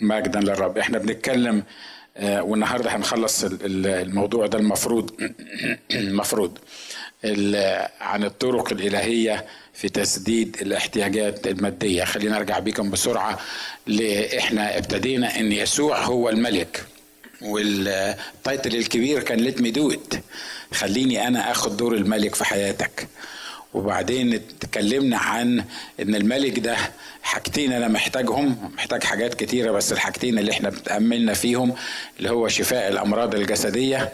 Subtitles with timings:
[0.00, 0.78] مجدا للرب.
[0.78, 1.62] إحنا بنتكلم
[2.16, 5.10] آه، والنهاردة هنخلص ال- ال- الموضوع ده المفروض
[5.94, 6.58] المفروض
[7.24, 9.44] ال- عن الطرق الإلهية
[9.74, 12.04] في تسديد الاحتياجات المادية.
[12.04, 13.38] خلينا ارجع بيكم بسرعة
[13.86, 16.84] ل- إحنا ابتدينا إن يسوع هو الملك
[17.42, 19.92] وال title الكبير كان let me do
[20.72, 23.08] خليني أنا آخد دور الملك في حياتك.
[23.74, 25.64] وبعدين اتكلمنا عن
[26.00, 26.76] إن الملك ده
[27.22, 31.74] حاجتين أنا محتاجهم محتاج حاجات كتيرة بس الحاجتين اللي إحنا بتأملنا فيهم
[32.18, 34.12] اللي هو شفاء الأمراض الجسدية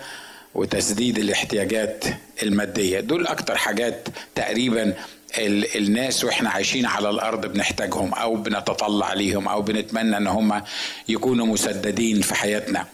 [0.55, 2.05] وتسديد الاحتياجات
[2.43, 3.01] المادية.
[3.01, 4.95] دول أكتر حاجات تقريبا
[5.39, 10.63] ال- الناس وإحنا عايشين على الأرض بنحتاجهم أو بنتطلع ليهم أو بنتمنى إن هم
[11.09, 12.87] يكونوا مسددين في حياتنا.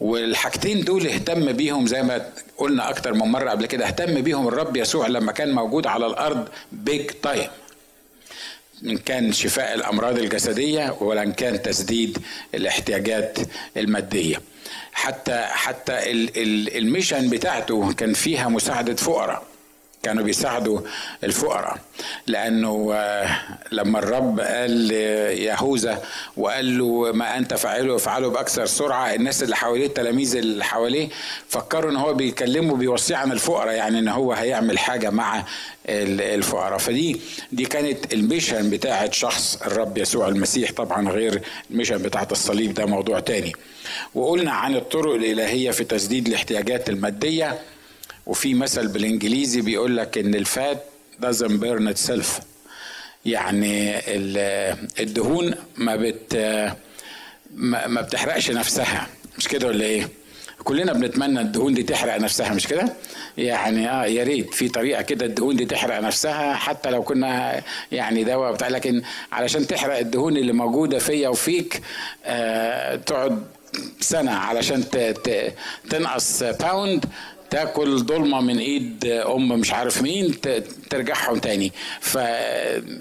[0.00, 2.26] والحاجتين دول اهتم بيهم زي ما
[2.58, 6.48] قلنا أكتر من مرة قبل كده اهتم بيهم الرب يسوع لما كان موجود على الأرض
[6.72, 7.48] بيج تايم
[8.84, 12.18] إن كان شفاء الأمراض الجسدية ولا إن كان تسديد
[12.54, 13.38] الاحتياجات
[13.76, 14.40] المادية.
[14.92, 19.42] حتى حتى ال- ال- الميشن بتاعته كان فيها مساعدة فقراء.
[20.02, 20.80] كانوا بيساعدوا
[21.24, 21.78] الفقراء.
[22.26, 23.28] لأنه آه،
[23.72, 26.02] لما الرب قال ليهوذا
[26.36, 31.08] وقال له ما أنت فاعله افعله بأكثر سرعة الناس اللي حواليه التلاميذ اللي حواليه
[31.48, 35.38] فكروا إن هو بيكلمه بيوصيه عن الفقراء يعني إن هو هيعمل حاجة مع
[35.88, 36.78] ال- الفقراء.
[36.78, 37.20] فدي
[37.52, 42.74] دي كانت ال mission بتاعه شخص الرب يسوع المسيح طبعا غير ال mission بتاعه الصليب
[42.74, 43.52] ده موضوع تاني.
[44.14, 47.58] وقلنا عن الطرق الإلهية في تسديد الاحتياجات المادية.
[48.30, 50.84] وفي مثل بالإنجليزي بيقول لك إن ال fat
[51.22, 52.26] doesn't burn itself.
[53.26, 56.34] يعني ال- الدهون ما بت
[57.86, 59.06] ما بتحرقش نفسها.
[59.38, 60.08] مش كده ولا إيه؟
[60.64, 62.92] كلنا بنتمنى الدهون دي تحرق نفسها مش كده؟
[63.38, 68.24] يعني آه يا ريت في طريقة كده الدهون دي تحرق نفسها حتى لو كنا يعني
[68.24, 71.80] دواء بتاع لكن علشان تحرق الدهون اللي موجودة فيا وفيك
[72.24, 73.42] آه تقعد
[74.00, 74.84] سنة علشان
[75.90, 77.04] تنقص pound
[77.50, 80.34] تاكل ضلمة من إيد أم مش عارف مين
[80.90, 81.72] ترجعهم تاني.
[82.00, 82.14] ف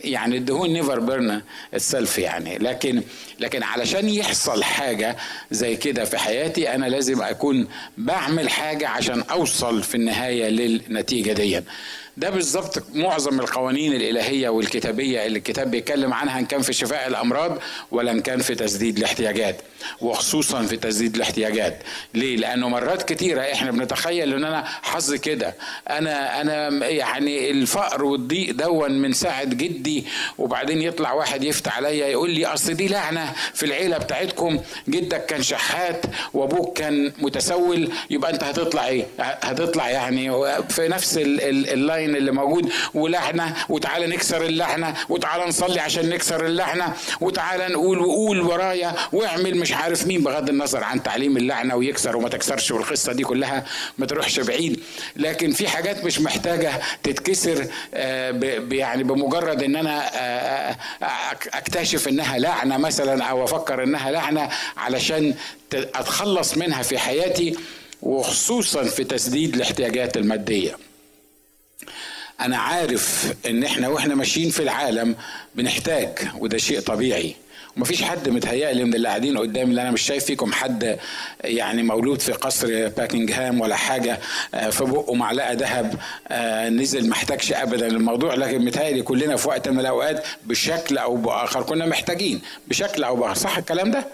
[0.04, 1.42] يعني الدهون never burn
[1.74, 2.58] itself يعني.
[2.58, 3.02] لكن
[3.40, 5.18] لكن علشان يحصل حاجة
[5.52, 7.68] زي كده في حياتي أنا لازم أكون
[7.98, 11.62] بعمل حاجة عشان أوصل في النهاية للنتيجة دي.
[12.18, 17.58] ده بالظبط معظم القوانين الإلهية والكتابية اللي الكتاب بيتكلم عنها إن كان في شفاء الأمراض
[17.92, 19.62] ولا إن كان في تسديد الاحتياجات.
[20.02, 21.84] وخصوصا في تسديد الاحتياجات.
[22.14, 25.56] ليه؟ لأنه مرات كتيرة إحنا بنتخيل إن أنا حظي كده.
[25.90, 30.06] أنا أنا يعني الفقر والضيق دون من ساعة جدي
[30.38, 34.60] وبعدين يطلع واحد يفتح عليا يقول لي أصل دي لعنة في العيلة بتاعتكم.
[34.90, 37.92] جدك كان شحات وأبوك كان متسول.
[38.10, 40.32] يبقى أنت هتطلع إيه؟ هتطلع يعني
[40.70, 42.72] في نفس ال- ال- اللاين اللي موجود.
[42.94, 49.69] ولعنه وتعالى نكسر اللعنه وتعالى نصلي عشان نكسر اللعنه وتعالى نقول وقول ورايا واعمل مش
[49.74, 53.66] عارف مين بغض النظر عن تعليم اللعنة ويكسر وما تكسرش والقصة دي كلها
[53.98, 54.80] ما تروحش بعيد.
[55.16, 58.32] لكن في حاجات مش محتاجة تتكسر آه،
[58.72, 65.36] يعني بمجرد إن أنا آه، آه، أكتشف إنها لعنة مثلا أو أفكر إنها لعنة علشان
[65.74, 67.56] أتخلص منها في حياتي
[68.02, 70.78] وخصوصا في تسديد الاحتياجات المادية.
[72.42, 75.16] أنا عارف إن إحنا وإحنا ماشيين في العالم
[75.56, 77.36] بنحتاج وده شيء طبيعي
[77.78, 81.00] ومفيش حد متهيألي من اللي قاعدين قدامي اللي أنا مش شايف فيكم حد
[81.44, 84.20] يعني مولود في قصر باكنجهام ولا حاجة
[84.54, 85.96] آه، في بقه معلقة ذهب
[86.28, 91.64] آه، نزل محتاجش ابدا الموضوع لكن متهيألي كلنا في وقت من الأوقات بشكل أو بآخر
[91.64, 93.34] كنا محتاجين بشكل أو بآخر.
[93.34, 94.06] صح الكلام ده؟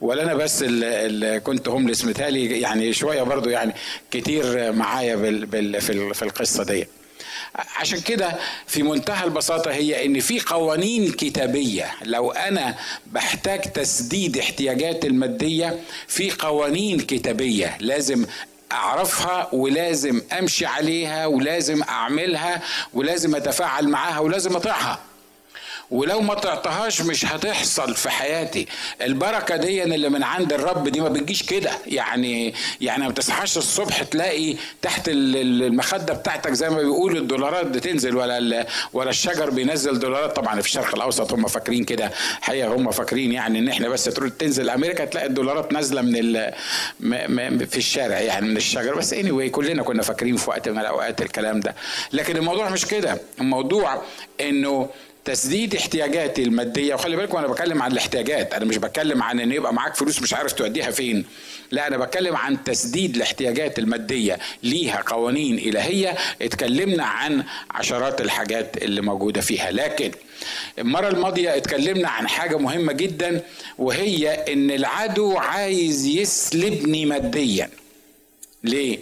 [0.00, 3.72] ولا أنا بس اللي كنت هوملس متهيألي يعني شوية برضو يعني
[4.10, 6.86] كتير معايا بال بال في ال- في القصة دي
[7.76, 11.90] عشان كده في منتهى البساطة هي إن في قوانين كتابية.
[12.02, 12.74] لو أنا
[13.06, 18.26] بحتاج تسديد احتياجات المادية في قوانين كتابية لازم
[18.72, 22.62] أعرفها ولازم أمشي عليها ولازم أعملها
[22.94, 24.98] ولازم أتفاعل معاها ولازم أطيعها.
[25.90, 28.66] ولو ما طعتهاش مش هتحصل في حياتي.
[29.02, 31.70] البركة دي اللي من عند الرب دي ما بتجيش كده.
[31.86, 37.66] يعني يعني ما تصحاش الصبح تلاقي تحت ال- ال- المخدة بتاعتك زي ما بيقولوا الدولارات
[37.66, 40.36] بتنزل ولا ولا الشجر بينزل دولارات.
[40.36, 42.10] طبعا في الشرق الأوسط هم فاكرين كده.
[42.40, 46.54] حقيقة هم فاكرين يعني إن إحنا بس تروح تنزل أمريكا تلاقي الدولارات نازلة من ال
[47.68, 48.94] في الشارع يعني من الشجر.
[48.94, 51.74] بس anyway كلنا كنا فاكرين في وقت من الأوقات الكلام ده.
[52.12, 53.20] لكن الموضوع مش كده.
[53.40, 54.02] الموضوع
[54.40, 54.88] إنه
[55.24, 56.94] تسديد احتياجاتي المادية.
[56.94, 58.54] وخلي بالكم أنا بتكلم عن الاحتياجات.
[58.54, 61.24] أنا مش بتكلم عن إن يبقى معاك فلوس مش عارف توديها فين.
[61.70, 66.14] لا أنا بتكلم عن تسديد الاحتياجات المادية ليها قوانين إلهية.
[66.42, 69.70] اتكلمنا عن عشرات الحاجات اللي موجودة فيها.
[69.70, 70.10] لكن
[70.78, 73.40] المرة الماضية اتكلمنا عن حاجة مهمة جدا
[73.78, 77.70] وهي إن العدو عايز يسلبني ماديا.
[78.64, 78.98] ليه؟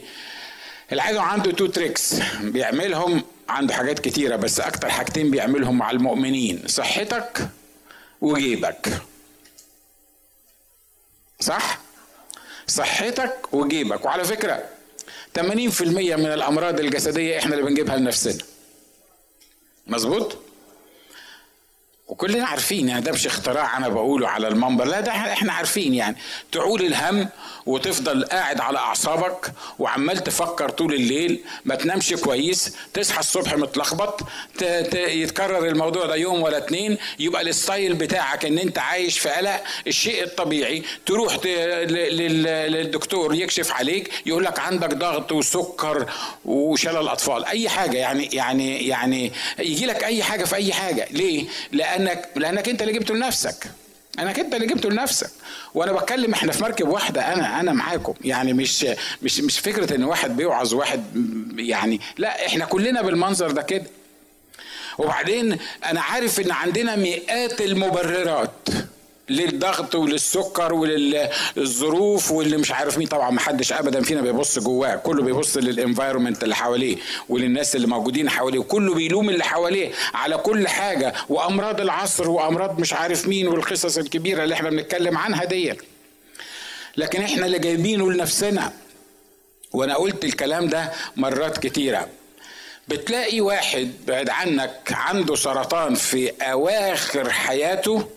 [0.93, 3.23] العدو عنده two tricks بيعملهم
[3.53, 6.63] عنده حاجات كتيرة بس أكتر حاجتين بيعملهم مع المؤمنين.
[6.67, 7.49] صحتك
[8.21, 8.89] وجيبك.
[11.41, 11.79] صح؟
[12.67, 14.05] صحتك وجيبك.
[14.05, 14.65] وعلى فكرة
[15.39, 18.45] 80% من الأمراض الجسدية إحنا اللي بنجيبها لنفسنا.
[19.87, 20.39] مظبوط؟
[22.13, 26.17] وكلنا عارفين يعني ده مش اختراع أنا بقوله على المنبر لا ده إحنا عارفين يعني.
[26.53, 27.29] تعول الهم
[27.67, 34.21] وتفضل قاعد على أعصابك وعمال تفكر طول الليل ما تنامش كويس تصحى الصبح متلخبط
[34.95, 40.23] يتكرر الموضوع ده يوم ولا اتنين يبقى الستايل بتاعك إن أنت عايش في قلق الشيء
[40.25, 40.83] الطبيعي.
[41.07, 46.11] تروح للدكتور يكشف عليك يقول لك عندك ضغط وسكر
[46.45, 51.09] وشلل اطفال أي حاجة يعني يعني يعني يجي لك أي حاجة في أي حاجة.
[51.11, 51.45] ليه؟
[52.05, 53.67] لانك لأنك أنت اللي جبته لنفسك.
[54.19, 55.31] انك أنت اللي جبته لنفسك.
[55.75, 58.15] وأنا بتكلم إحنا في مركب واحدة أنا أنا معاكم.
[58.25, 58.87] يعني مش
[59.23, 61.05] مش مش فكرة إن واحد بيوعظ واحد
[61.59, 63.87] يعني لا إحنا كلنا بالمنظر ده كده.
[64.99, 68.69] وبعدين أنا عارف إن عندنا مئات المبررات.
[69.33, 73.07] للضغط وللسكر وللظروف واللي مش عارف مين.
[73.07, 74.97] طبعا ما حدش ابدا فينا بيبص جواه.
[74.97, 76.97] كله بيبص للانفايرمنت اللي حواليه
[77.29, 78.59] وللناس اللي موجودين حواليه.
[78.59, 81.15] وكله بيلوم اللي حواليه على كل حاجة.
[81.29, 85.75] وأمراض العصر وأمراض مش عارف مين والقصص الكبيرة اللي إحنا بنتكلم عنها دي
[86.97, 88.73] لكن إحنا اللي جايبينه لنفسنا.
[89.73, 92.09] وأنا قلت الكلام ده مرات كتيرة.
[92.89, 98.09] بتلاقي واحد بعد عنك عنده سرطان في أواخر حياته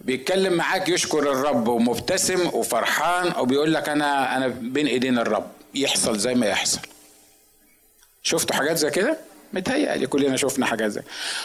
[0.00, 5.46] بيتكلم معاك يشكر الرب ومبتسم وفرحان وبيقول لك أنا أنا بين إيدين الرب.
[5.74, 6.78] يحصل زي ما يحصل.
[8.22, 9.18] شفتوا حاجات زي كده؟
[9.52, 11.02] متهيألي كلنا شفنا حاجات زي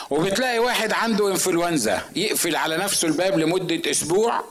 [0.10, 4.44] وبتلاقي واحد عنده انفلونزا يقفل على نفسه الباب لمدة أسبوع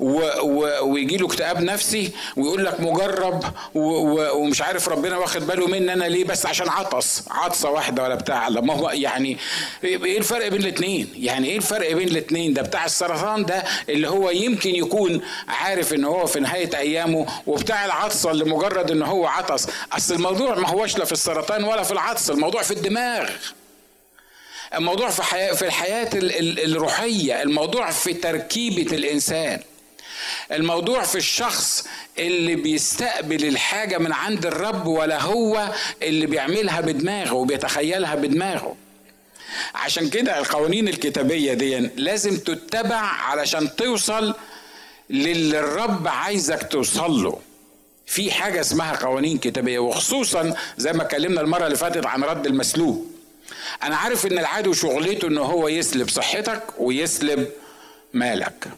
[0.00, 6.24] ويجي له اكتئاب نفسي ويقول لك مجرب ومش عارف ربنا واخد باله مني أنا ليه
[6.24, 7.22] بس عشان عطس.
[7.30, 8.48] عطسة واحدة ولا بتاع.
[8.48, 9.36] ما هو يعني
[9.84, 14.30] إيه الفرق بين الاثنين يعني إيه الفرق بين الاثنين ده بتاع السرطان ده اللي هو
[14.30, 19.66] يمكن يكون عارف ان هو في نهاية أيامه وبتاع العطسة اللي مجرد ان هو عطس.
[19.92, 22.30] أصل الموضوع ما هوش لا في السرطان ولا في العطس.
[22.30, 23.30] الموضوع في الدماغ.
[24.74, 27.42] الموضوع في حياة في الحياة الروحية.
[27.42, 29.60] الموضوع في تركيبة الإنسان.
[30.52, 31.86] الموضوع في الشخص
[32.18, 35.72] اللي بيستقبل الحاجة من عند الرب ولا هو
[36.02, 38.76] اللي بيعملها بدماغه وبيتخيلها بدماغه.
[39.74, 44.34] عشان كده القوانين الكتابية دي لازم تتبع علشان توصل
[45.10, 47.38] للي الرب عايزك توصل له.
[48.06, 53.06] في حاجة اسمها قوانين كتابية وخصوصا زي ما اتكلمنا المرة اللي فاتت عن رد المسلوب.
[53.82, 57.48] أنا عارف إن العدو شغلته إن هو يسلب صحتك ويسلب
[58.12, 58.68] مالك.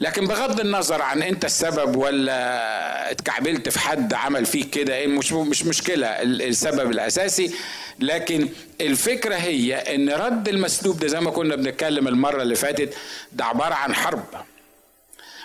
[0.00, 5.32] لكن بغض النظر عن انت السبب ولا اتكعبلت في حد عمل فيك كده إيه مش
[5.32, 7.54] مش مشكلة السبب الأساسي.
[7.98, 8.48] لكن
[8.80, 12.94] الفكرة هي إن رد المسلوب ده زي ما كنا بنتكلم المرة اللي فاتت
[13.32, 14.24] ده عبارة عن حرب.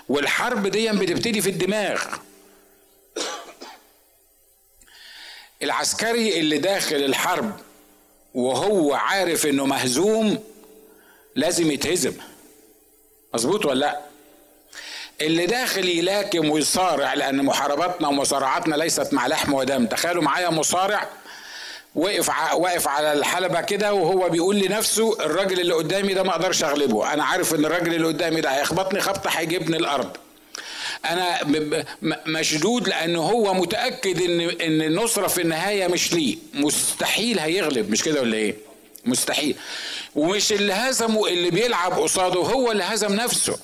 [0.10, 2.04] والحرب دي بتبتدي في الدماغ.
[5.64, 7.60] العسكري اللي داخل الحرب
[8.34, 10.44] وهو عارف إنه مهزوم
[11.36, 12.14] لازم يتهزم.
[13.34, 14.15] مظبوط ولا لأ؟
[15.22, 19.86] اللي داخل يلاكم ويصارع لأن محارباتنا ومصارعاتنا ليست مع لحم ودم.
[19.86, 21.10] تخيلوا معايا مصارع
[21.96, 27.14] وقف واقف على الحلبة كده وهو بيقول لنفسه الراجل اللي قدامي ده ما أقدرش أغلبه.
[27.14, 30.18] أنا عارف إن الراجل اللي قدامي ده هيخبطني خبطة هيجيبني الأرض.
[31.06, 31.38] أنا
[32.28, 36.38] مشدود لأنه هو متأكد إن إن النصرة في النهاية مش ليه.
[36.54, 37.90] مستحيل هيغلب.
[37.92, 38.56] مش كده ولا إيه؟
[39.06, 39.56] مستحيل.
[40.16, 43.58] ومش اللي هزمه اللي بيلعب قصاده هو اللي هزم نفسه.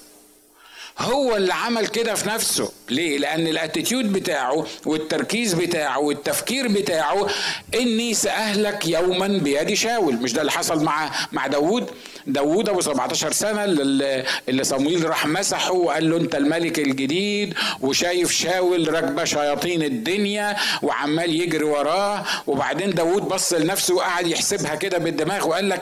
[1.00, 2.71] هو اللي عمل كده في نفسه.
[2.89, 7.27] ليه؟ لأن الأتيتيود بتاعه والتركيز بتاعه والتفكير بتاعه
[7.75, 10.13] اني ساهلك يوما بيد شاول.
[10.15, 11.89] مش ده اللي حصل مع مع داوود؟
[12.27, 18.93] داوود أبو 17 سنة اللي, صمويل راح مسحه وقال له أنت الملك الجديد وشايف شاول
[18.93, 22.25] راكبة شياطين الدنيا وعمال يجري وراه.
[22.48, 25.81] وبعدين داوود بص لنفسه وقعد يحسبها كده بالدماغ وقال لك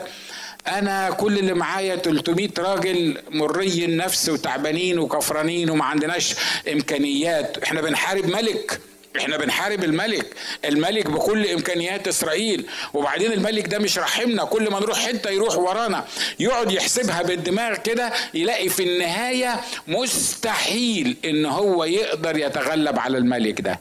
[0.66, 6.34] أنا كل اللي معايا 300 راجل مري النفس وتعبانين وكفرانين وما عندناش
[6.72, 7.58] إمكانيات.
[7.58, 8.80] إحنا بنحارب ملك.
[9.18, 10.26] إحنا بنحارب الملك.
[10.64, 12.66] الملك بكل إمكانيات إسرائيل.
[12.94, 14.44] وبعدين الملك ده مش رحمنا.
[14.44, 16.06] كل ما نروح حتة يروح ورانا.
[16.40, 23.80] يقعد يحسبها بالدماغ كده يلاقي في النهاية مستحيل إن هو يقدر يتغلب على الملك ده.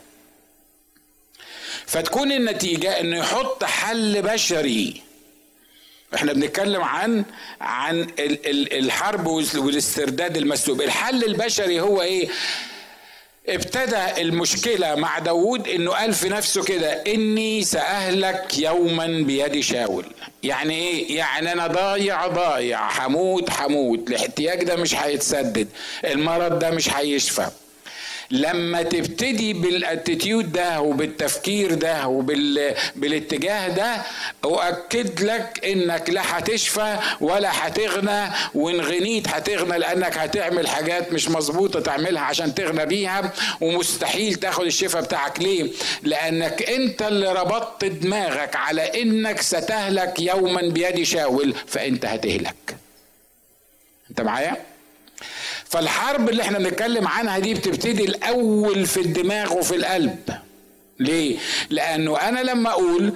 [1.86, 5.02] فتكون النتيجة إنه يحط حل بشري.
[6.16, 7.26] إحنا بنتكلم عن
[7.62, 10.82] عن الحرب والاسترداد المسلوب.
[10.82, 12.28] الحل البشري هو إيه؟
[13.50, 20.06] ابتدى المشكلة مع داود إنه قال في نفسه كده إني سأهلك يوما بيد شاول.
[20.44, 22.88] يعني إيه؟ يعني أنا ضايع ضايع.
[22.90, 24.10] حموت حموت.
[24.10, 25.68] الاحتياج ده مش هيتسدد.
[26.06, 27.48] المرض ده مش هيشفى.
[28.32, 34.02] لما تبتدي بالاتيتيود ده وبالتفكير ده وبالاتجاه ده
[34.46, 41.80] أؤكد لك إنك لا هتشفى ولا هتغنى وإن غنيت هتغنى لأنك هتعمل حاجات مش مظبوطة
[41.80, 45.40] تعملها عشان تغنى بيها ومستحيل تاخد الشفاء بتاعك.
[45.40, 45.72] ليه؟
[46.04, 52.78] لأنك أنت اللي ربطت دماغك على إنك ستهلك يوما بيد شاول فأنت هتهلك.
[54.10, 54.69] أنت معايا؟
[55.70, 60.20] فالحرب اللي إحنا بنتكلم عنها دي بتبتدي الأول في الدماغ وفي القلب.
[61.00, 61.38] ليه؟
[61.70, 63.14] لأنه أنا لما أقول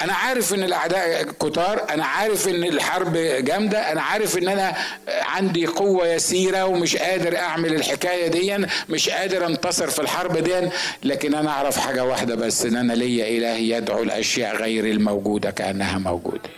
[0.00, 4.74] أنا عارف إن الأعداء كتار أنا عارف إن الحرب جامدة أنا عارف إن أنا
[5.08, 10.68] عندي قوة يسيرة ومش قادر أعمل الحكاية دي مش قادر أنتصر في الحرب دي
[11.04, 15.98] لكن أنا أعرف حاجة واحدة بس إن أنا ليا اله يدعو الأشياء غير الموجودة كأنها
[15.98, 16.50] موجودة.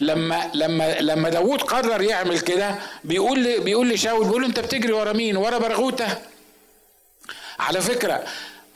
[0.00, 5.12] لما لما لما داوود قرر يعمل كده بيقول بيقول لشاول بيقول له انت بتجري ورا
[5.12, 6.18] مين؟ ورا برغوتة.
[7.58, 8.24] على فكرة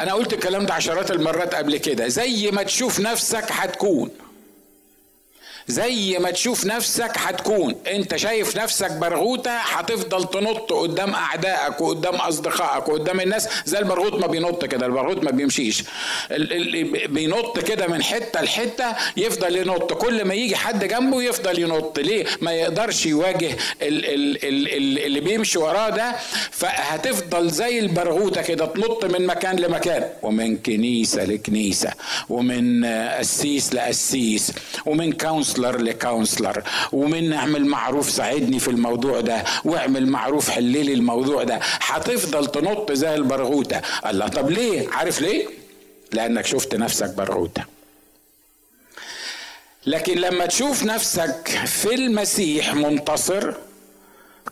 [0.00, 2.08] أنا قلت الكلام ده عشرات المرات قبل كده.
[2.08, 4.10] زي ما تشوف نفسك هتكون.
[5.68, 12.88] زي ما تشوف نفسك هتكون انت شايف نفسك برغوتة هتفضل تنط قدام أعدائك وقدام أصدقائك
[12.88, 13.48] وقدام الناس.
[13.64, 15.84] زي البرغوت ما بينط كده البرغوت ما بيمشيش.
[16.30, 18.84] اللي بينط كده من حتة لحتة
[19.16, 19.92] يفضل ينط.
[19.92, 21.98] كل ما يجي حد جنبه يفضل ينط.
[21.98, 26.16] ليه؟ ما يقدرش يواجه اللي بيمشي وراه ده.
[26.50, 30.10] فهتفضل زي البرغوتة كده تنط من مكان لمكان.
[30.22, 31.90] ومن كنيسة لكنيسة
[32.28, 32.84] ومن
[33.18, 34.52] قسيس لقسيس
[34.86, 40.92] ومن counsel counselor ل counselor ومن اعمل معروف ساعدني في الموضوع ده واعمل معروف حللي
[40.92, 41.58] الموضوع ده.
[41.62, 43.80] هتفضل تنط زي البرغوتة.
[44.06, 45.46] الله طب ليه؟ عارف ليه؟
[46.12, 47.64] لأنك شفت نفسك برغوتة.
[49.86, 53.54] لكن لما تشوف نفسك في المسيح منتصر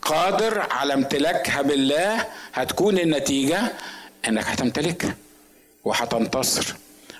[0.01, 3.61] قادر على امتلاكها بالله هتكون النتيجة
[4.27, 5.15] إنك هتمتلكها
[5.83, 6.75] وهتنتصر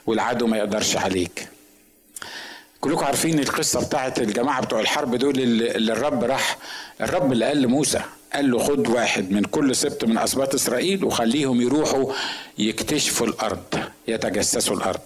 [0.06, 1.48] والعدو ما يقدرش عليك.
[2.86, 6.58] كلكم عارفين القصة بتاعت الجماعة بتوع الحرب دول اللي الرب راح
[7.02, 8.02] الرب اللي قال لموسى
[8.34, 12.14] قال له خد واحد من كل سبط من أسباط إسرائيل وخليهم يروحوا
[12.58, 15.00] يكتشفوا الأرض يتجسسوا الأرض.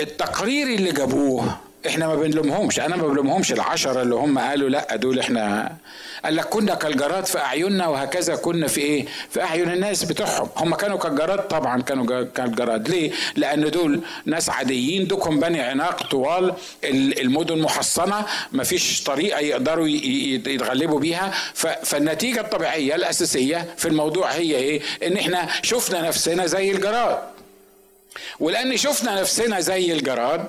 [0.00, 1.56] التقرير اللي جابوه
[1.86, 5.76] إحنا ما بنلومهمش أنا ما بلومهمش العشرة اللي هم قالوا لا دول إحنا
[6.24, 10.74] قال لك كنا كالجراد في أعيننا وهكذا كنا في إيه؟ في أعين الناس بتوعهم هم
[10.74, 17.58] كانوا كالجراد طبعا كانوا كالجراد ليه؟ لأن دول ناس عاديين دوكم بني عناق طوال المدن
[17.58, 21.34] محصنة ما فيش طريقة يقدروا يتغلبوا بيها.
[21.84, 27.18] فالنتيجة الطبيعية الأساسية في الموضوع هي إيه؟ إن إحنا شفنا نفسنا زي الجراد
[28.40, 30.44] ولأن شفنا نفسنا زي الجراد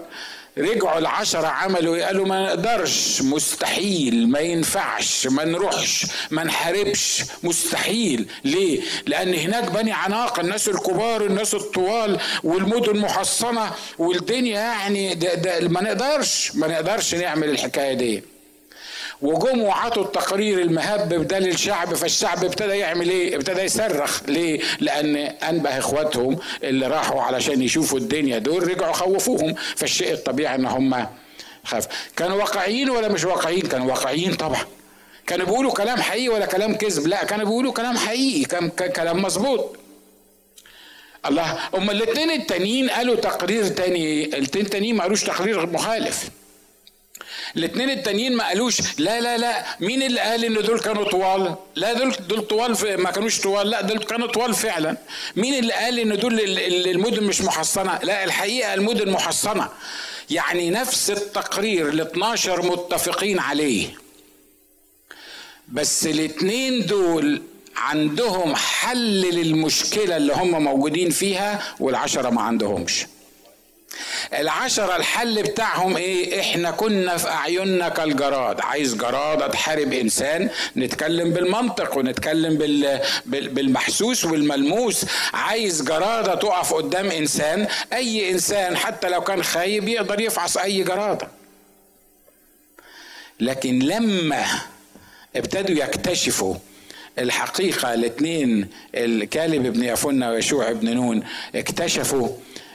[0.59, 8.27] رجعوا العشرة عملوا قالوا ما نقدرش مستحيل ما ينفعش ما نروحش ما نحاربش مستحيل.
[8.43, 15.67] ليه؟ لأن هناك بني عناق الناس الكبار الناس الطوال والمدن محصنة والدنيا يعني ده ده
[15.67, 18.23] ما نقدرش ما نقدرش نعمل الحكاية دي.
[19.21, 25.77] وجم وعطوا التقرير المهبب ده للشعب فالشعب ابتدى يعمل إيه؟ ابتدى يصرخ ليه؟ لأن أنبه
[25.79, 31.07] إخواتهم اللي راحوا علشان يشوفوا الدنيا دول رجعوا خوفوهم فالشيء الطبيعي إن هم
[31.63, 34.61] خاف كانوا واقعيين ولا مش واقعيين؟ كانوا واقعيين طبعا
[35.27, 39.75] كانوا بيقولوا كلام حقيقي ولا كلام كذب؟ لا كانوا بيقولوا كلام حقيقي كان كلام مظبوط
[41.25, 46.29] الله هم الاثنين التانيين قالوا تقرير تاني الاثنين التانيين ما قالوش تقرير مخالف
[47.57, 51.93] الاثنين التانيين ما قالوش لا لا لا مين اللي قال إن دول كانوا طوال؟ لا
[51.93, 54.97] دول دول طوال في ما كانوش طوال لا دول كانوا طوال فعلا.
[55.35, 56.39] مين اللي قال إن دول
[56.87, 59.69] المدن مش محصنة؟ لا الحقيقة المدن محصنة.
[60.29, 63.87] يعني نفس التقرير ال 12 متفقين عليه.
[65.67, 67.41] بس الاثنين دول
[67.75, 73.05] عندهم حل للمشكلة اللي هم موجودين فيها والعشرة ما عندهمش.
[74.33, 78.61] العشرة الحل بتاعهم إيه؟ إحنا كنا في أعيننا كالجراد.
[78.61, 82.99] عايز جرادة تحارب إنسان؟ نتكلم بالمنطق ونتكلم بال...
[83.25, 85.05] بالمحسوس والملموس.
[85.33, 91.27] عايز جرادة تقف قدام إنسان؟ أي إنسان حتى لو كان خايب يقدر يفعص أي جرادة
[93.39, 94.45] لكن لما
[95.35, 96.55] ابتدوا يكتشفوا
[97.19, 101.23] الحقيقة الاثنين الكالب ابن يفنة ويشوع ابن نون
[101.55, 102.29] اكتشفوا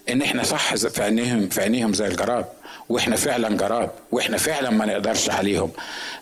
[0.08, 2.44] إن إحنا صح في عينيهم في عينيهم زي الجراد
[2.88, 5.70] وإحنا فعلا جراد وإحنا فعلا ما نقدرش عليهم.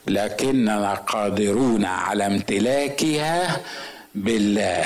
[0.07, 3.61] لكننا قادرون على امتلاكها
[4.15, 4.85] بالله.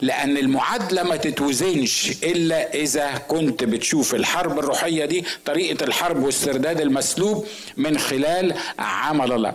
[0.00, 7.46] لأن المعادلة ما تتوزنش إلا إذا كنت بتشوف الحرب الروحية دي طريقة الحرب واسترداد المسلوب
[7.76, 9.52] من خلال عمل الله.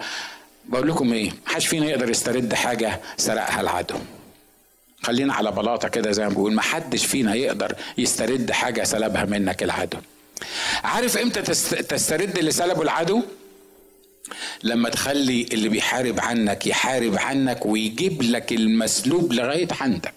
[0.66, 3.96] بقول لكم إيه محدش فينا يقدر يسترد حاجة سرقها العدو.
[5.04, 9.98] خلينا على بلاطة كده زي ما بقول محدش فينا يقدر يسترد حاجة سلبها منك العدو.
[10.84, 11.42] عارف إمتى
[11.82, 13.24] تسترد اللي سلبه العدو؟
[14.64, 20.14] لما تخلي اللي بيحارب عنك يحارب عنك ويجيب لك المسلوب لغاية عندك.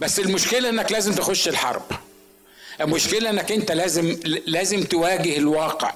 [0.00, 1.82] بس المشكلة إنك لازم تخش الحرب.
[2.80, 4.16] المشكلة إنك أنت لازم
[4.46, 5.94] لازم تواجه الواقع.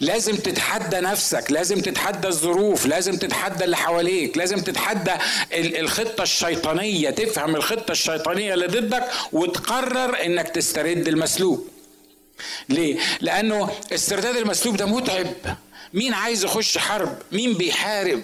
[0.00, 5.12] لازم تتحدى نفسك لازم تتحدى الظروف لازم تتحدى اللي حواليك لازم تتحدى
[5.54, 11.68] الخطة الشيطانية تفهم الخطة الشيطانية اللي ضدك وتقرر إنك تسترد المسلوب.
[12.68, 15.26] ليه؟ لأنه استرداد المسلوب ده متعب.
[15.94, 18.20] مين عايز يخش حرب؟ مين بيحارب؟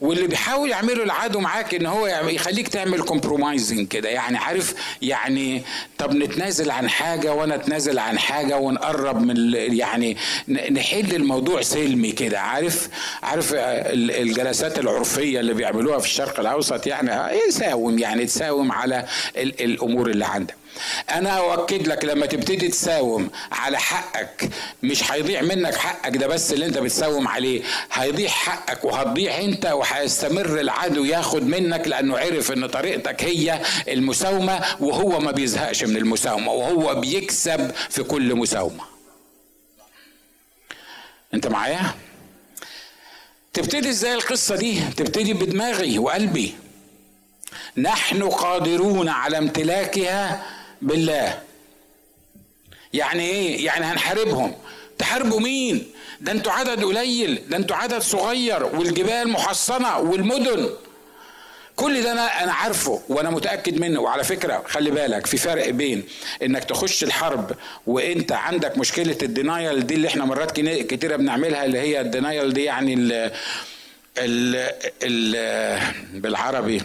[0.00, 4.08] واللي بيحاول يعمله العدو معاك إن هو يخليك تعمل كومبرومايزنج كده.
[4.08, 5.62] يعني عارف يعني
[5.98, 10.16] طب نتنازل عن حاجة وأنا أتنازل عن حاجة ونقرب من يعني
[10.70, 12.40] نحل الموضوع سلمي كده.
[12.40, 12.88] عارف؟
[13.22, 19.04] عارف الجلسات العرفية اللي بيعملوها في الشرق الأوسط يعني يساوم يعني تساوم على
[19.36, 20.54] الأمور اللي عندك.
[21.10, 24.50] أنا أؤكد لك لما تبتدي تساوم على حقك
[24.82, 30.60] مش هيضيع منك حقك ده بس اللي أنت بتساوم عليه هيضيع حقك وهتضيع أنت وهيستمر
[30.60, 36.94] العدو ياخد منك لأنه عرف إن طريقتك هي المساومة وهو ما بيزهقش من المساومة وهو
[37.00, 38.84] بيكسب في كل مساومة.
[41.34, 41.94] أنت معايا؟
[43.52, 46.54] تبتدي إزاي القصة دي؟ تبتدي بدماغي وقلبي.
[47.76, 50.42] نحن قادرون على امتلاكها
[50.82, 51.40] بالله.
[52.92, 54.54] يعني إيه؟ يعني هنحاربهم.
[54.98, 55.86] تحاربوا مين؟
[56.20, 60.70] ده أنتوا عدد قليل ده أنتوا عدد صغير والجبال محصنة والمدن.
[61.76, 64.00] كل ده أنا أنا عارفه وأنا متأكد منه.
[64.00, 66.04] وعلى فكرة خلي بالك في فرق بين
[66.42, 67.52] إنك تخش الحرب
[67.86, 72.94] وإنت عندك مشكلة الدينايل دي اللي إحنا مرات كتيرة بنعملها اللي هي الدينايل دي يعني
[72.94, 73.32] ال
[74.18, 74.70] ال
[75.02, 75.80] ال
[76.20, 76.82] بالعربي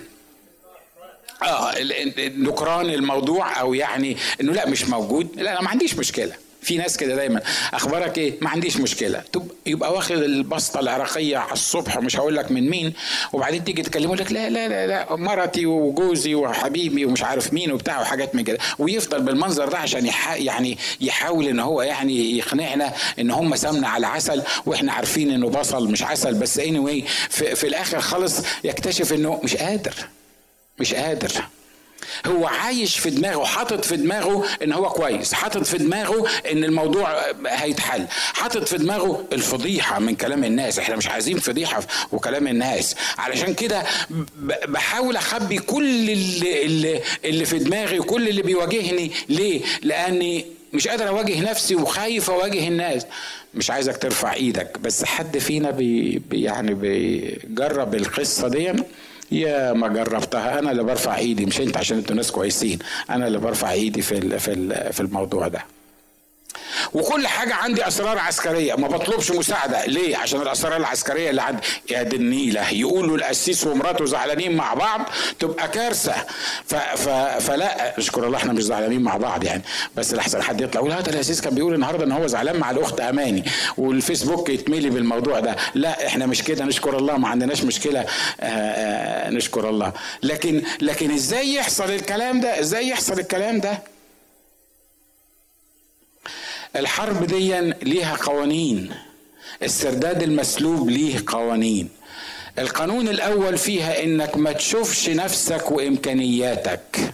[1.43, 1.74] آه
[2.19, 5.28] نكران الموضوع أو يعني إنه لا مش موجود.
[5.36, 6.34] لا أنا ما عنديش مشكلة.
[6.62, 7.41] في ناس كده دايما.
[7.74, 9.24] أخبارك إيه؟ ما عنديش مشكلة.
[9.34, 12.93] طب يبقى واخد البسطة العراقية على الصبح مش هقول لك من مين
[13.34, 18.02] وبعدين تيجي تكلمه لك لا لا لا لا مرتي وجوزي وحبيبي ومش عارف مين وبتاع
[18.02, 18.58] وحاجات من كده.
[18.80, 24.08] ويفضل بالمنظر ده عشان يح يعني يحاول إن هو يعني يقنعنا إن هم سمنة على
[24.08, 26.34] عسل وإحنا عارفين إنه بصل مش عسل.
[26.34, 29.93] بس اني anyway في, في الآخر خالص يكتشف إنه مش قادر.
[30.80, 31.32] مش قادر.
[32.26, 37.32] هو عايش في دماغه حاطط في دماغه إن هو كويس حاطط في دماغه إن الموضوع
[37.48, 42.96] هيتحل حاطط في دماغه الفضيحة من كلام الناس إحنا مش عايزين فضيحة وكلام الناس.
[43.18, 43.84] علشان كده
[44.68, 49.12] بحاول أخبي كل اللي, اللي, اللي في دماغي وكل اللي بيواجهني.
[49.30, 53.06] ليه؟ لأني مش قادر أواجه نفسي وخايف أواجه الناس.
[53.54, 58.74] مش عايزك ترفع إيدك بس حد فينا بي يعني بيجرب القصة دي؟
[59.32, 60.60] يا ما جربتها.
[60.60, 62.80] أنا اللي برفع إيدي مش أنت عشان أنتوا ناس كويسين.
[63.10, 65.66] أنا اللي برفع إيدي في في في الموضوع ده.
[66.94, 68.76] وكل حاجة عندي أسرار عسكرية.
[68.76, 69.86] ما بطلبش مساعدة.
[69.86, 72.70] ليه؟ عشان الأسرار العسكرية اللي عندي يا دي النيلة.
[72.70, 75.02] يقولوا القسيس ومراته زعلانين مع بعض
[75.40, 76.16] تبقى كارثة.
[76.66, 77.10] ف ف
[77.48, 79.64] فلا نشكر الله إحنا مش زعلانين مع بعض يعني.
[79.96, 80.82] بس لحسن حد يطلع.
[80.82, 83.44] يقول هذا القسيس كان بيقول النهارده إن هو زعلان مع الأخت أماني.
[83.78, 85.56] والفيسبوك يتملي بالموضوع ده.
[85.76, 86.66] لا إحنا مش كده.
[86.66, 88.00] نشكر الله ما عندناش مشكلة.
[88.00, 88.06] آآ
[88.42, 89.94] آآ نشكر الله.
[90.24, 93.92] لكن لكن إزاي يحصل الكلام ده؟ إزاي يحصل الكلام ده؟
[96.76, 98.90] الحرب دي ليها قوانين.
[99.62, 101.90] استرداد المسلوب ليه قوانين.
[102.60, 107.14] القانون الأول فيها إنك ما تشوفش نفسك وإمكانياتك.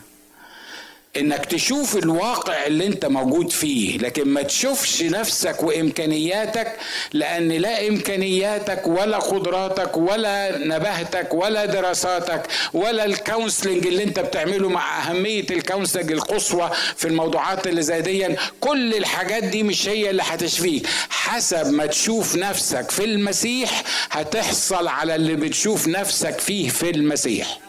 [1.17, 6.76] إنك تشوف الواقع اللي أنت موجود فيه لكن ما تشوفش نفسك وإمكانياتك
[7.13, 14.69] لأن لا إمكانياتك ولا قدراتك ولا نباهتك ولا دراساتك ولا ال counseling اللي أنت بتعمله
[14.69, 20.10] مع أهمية ال counseling القصوى في الموضوعات اللي زي دي كل الحاجات دي مش هي
[20.10, 20.88] اللي هتشفيك.
[21.10, 27.60] حسب ما تشوف نفسك في المسيح هتحصل على اللي بتشوف نفسك فيه في المسيح.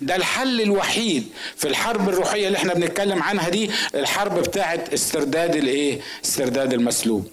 [0.00, 6.00] ده الحل الوحيد في الحرب الروحية اللي إحنا بنتكلم عنها دي الحرب بتاعت استرداد الايه؟
[6.24, 7.28] استرداد المسلوب.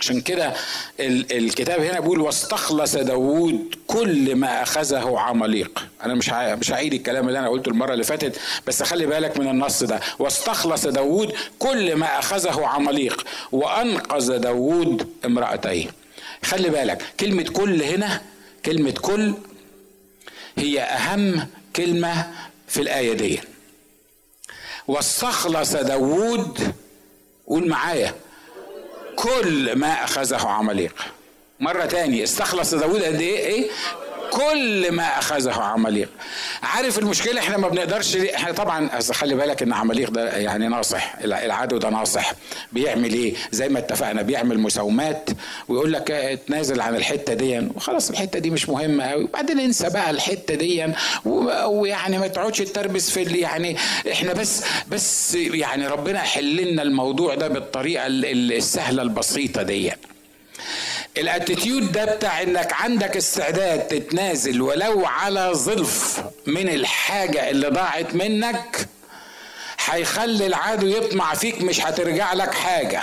[0.00, 0.52] عشان كده
[1.00, 5.86] الكتاب هنا بيقول واستخلص داوود كل ما أخذه عماليق.
[6.04, 9.48] أنا مش مش هعيد الكلام اللي أنا قلته المرة اللي فاتت بس خلي بالك من
[9.48, 10.00] النص ده.
[10.18, 15.86] واستخلص داوود كل ما أخذه عماليق وأنقذ داوود امرأتيه.
[16.44, 18.20] خلي بالك كلمة كل هنا
[18.64, 19.34] كلمة كل
[20.58, 22.32] هي أهم كلمة
[22.68, 23.40] في الآية دي.
[24.88, 26.74] واستخلص داوود
[27.46, 28.14] قول معايا.
[29.16, 30.94] كل ما أخذه عمليق.
[31.60, 33.70] مرة تاني استخلص داود قد إيه؟ إيه؟
[34.34, 36.08] كل ما أخذه عمليق
[36.62, 41.14] عارف المشكلة؟ إحنا ما بنقدرش إحنا طبعا خلي بالك إن عمليق ده يعني ناصح.
[41.24, 42.32] العدو ده ناصح.
[42.72, 45.30] بيعمل إيه؟ زي ما اتفقنا بيعمل مساومات
[45.68, 47.58] ويقول لك اتنازل عن الحتة دي.
[47.74, 50.86] وخلاص الحتة دي مش مهمة قوي وبعدين انسى بقى الحتة دي.
[51.24, 53.76] ويعني ما تقعدش تربس في يعني
[54.12, 59.92] إحنا بس بس يعني ربنا يحل لنا الموضوع ده بالطريقة السهلة البسيطة دي.
[61.16, 68.88] الاتيتيود ده بتاع انك عندك استعداد تتنازل ولو على ظلف من الحاجة اللي ضاعت منك
[69.84, 73.02] هيخلي العدو يطمع فيك مش هترجع لك حاجة.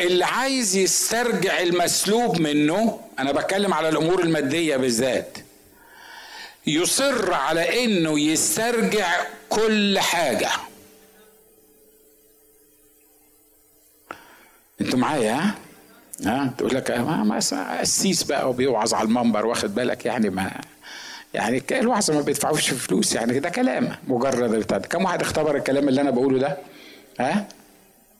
[0.00, 5.38] اللي عايز يسترجع المسلوب منه أنا بتكلم على الأمور المادية بالذات
[6.66, 10.50] يصر على إنه يسترجع كل حاجة.
[14.80, 15.54] أنتوا معايا ها؟
[16.26, 17.40] ها؟ تقول لك ما
[17.80, 20.50] قسيس بقى وبيوعظ على المنبر واخد بالك؟ يعني ما
[21.34, 26.00] يعني الوعظ ما بيدفعوش فلوس يعني ده كلام مجرد بتاع كم واحد اختبر الكلام اللي
[26.00, 26.58] أنا بقوله ده؟
[27.20, 27.48] ها؟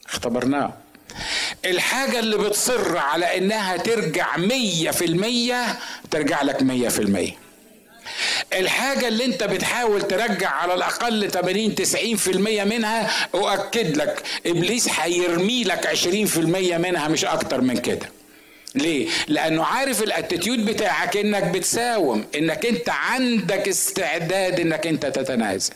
[0.08, 0.72] اختبرناه.
[1.64, 5.64] الحاجة اللي بتصر على إنها ترجع مية في المية
[6.10, 7.32] ترجع لك مية في المية.
[8.52, 15.86] الحاجة اللي انت بتحاول ترجع على الأقل 80 90% منها أؤكد لك إبليس هيرمي لك
[16.34, 16.38] 20%
[16.78, 18.08] منها مش أكتر من كده
[18.74, 25.72] ليه؟ لأنه عارف الأتيتيود بتاعك إنك بتساوم، إنك أنت عندك استعداد إنك أنت تتنازل.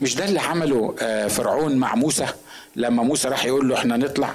[0.00, 0.94] مش ده اللي عمله
[1.28, 2.26] فرعون مع موسى
[2.76, 4.34] لما موسى راح يقول له إحنا نطلع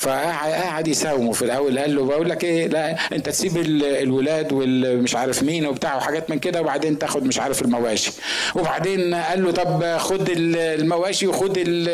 [0.00, 5.42] فقعد يساومه في الأول قال له بقول لك إيه لا أنت تسيب الولاد والمش عارف
[5.42, 8.12] مين وبتاع وحاجات من كده وبعدين تاخد مش عارف المواشي.
[8.54, 11.88] وبعدين قال له طب خد المواشي وخد ال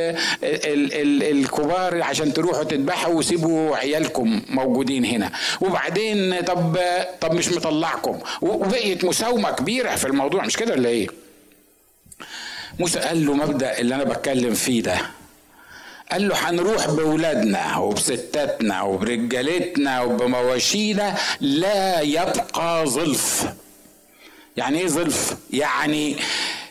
[0.44, 5.30] ال ال الكبار عشان تروحوا تذبحوا وسيبوا عيالكم موجودين هنا.
[5.60, 6.78] وبعدين طب
[7.20, 8.18] طب مش مطلعكم.
[8.42, 11.06] وبقيت مساومة كبيرة في الموضوع مش كده ولا إيه؟
[12.78, 14.96] موسى قال له مبدأ اللي أنا بتكلم فيه ده.
[16.12, 23.46] قال له هنروح بولادنا وبستاتنا وبرجالتنا وبمواشينا لا يبقى ظلف.
[24.56, 26.16] يعني إيه ظلف؟ يعني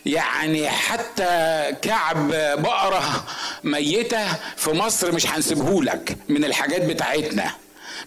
[0.06, 2.28] يعني حتى كعب
[2.62, 3.24] بقرة
[3.64, 7.50] ميتة في مصر مش هنسيبهولك من الحاجات بتاعتنا.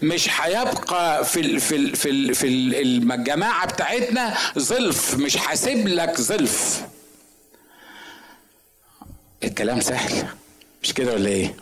[0.02, 6.20] مش هيبقى في ال في ال في ال في الجماعة بتاعتنا ظلف مش هسيب لك
[6.20, 6.82] ظلف.
[9.44, 10.26] الكلام سهل.
[10.82, 11.54] مش كده ولا إيه؟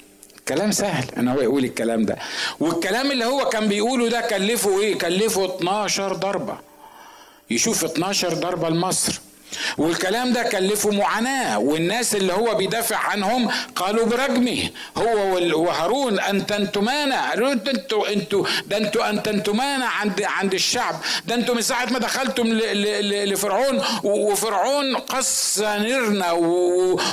[0.48, 2.16] كلام سهل ان هو يقول الكلام ده.
[2.60, 6.58] والكلام اللي هو كان بيقوله ده كلفه إيه؟ كلفه 12 ضربة.
[7.50, 9.20] يشوف 12 ضربة لمصر.
[9.78, 14.70] والكلام ده كلفه معاناة والناس اللي هو بيدافع عنهم قالوا برجمه.
[14.96, 20.94] هو وهارون أنت أنتمانا قالوا أنتوا أنتوا ده أنتوا أنت أنتمانا عند عند الشعب.
[21.26, 26.32] ده أنتوا من ساعة ما دخلتم لفرعون وفرعون قص نيرنا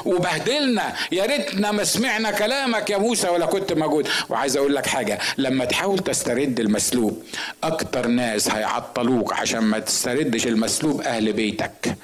[0.06, 0.94] وبهدلنا.
[1.12, 4.08] يا ريتنا ما سمعنا كلامك يا موسى ولا كنت موجود.
[4.30, 7.24] وعايز أقول لك حاجة لما تحاول تسترد المسلوب
[7.64, 11.96] أكتر ناس هيعطلوك عشان ما تستردش المسلوب أهل بيتك.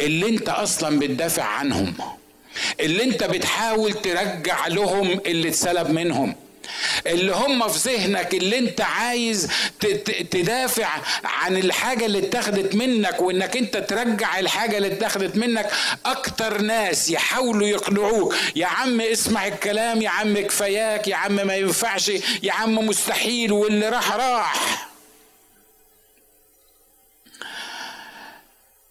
[0.00, 1.94] اللي انت أصلا بتدافع عنهم.
[2.80, 6.34] اللي انت بتحاول ترجع لهم اللي اتسلب منهم.
[7.06, 9.50] اللي هم في ذهنك اللي انت عايز
[10.30, 10.88] تدافع
[11.24, 15.70] عن الحاجة اللي اتاخدت منك وانك انت ترجع الحاجة اللي اتاخدت منك.
[16.06, 18.34] أكتر ناس يحاولوا يقنعوك.
[18.56, 22.08] يا عم اسمع الكلام يا عم كفاياك يا عم ما ينفعش
[22.42, 24.87] يا عم مستحيل واللي راح راح.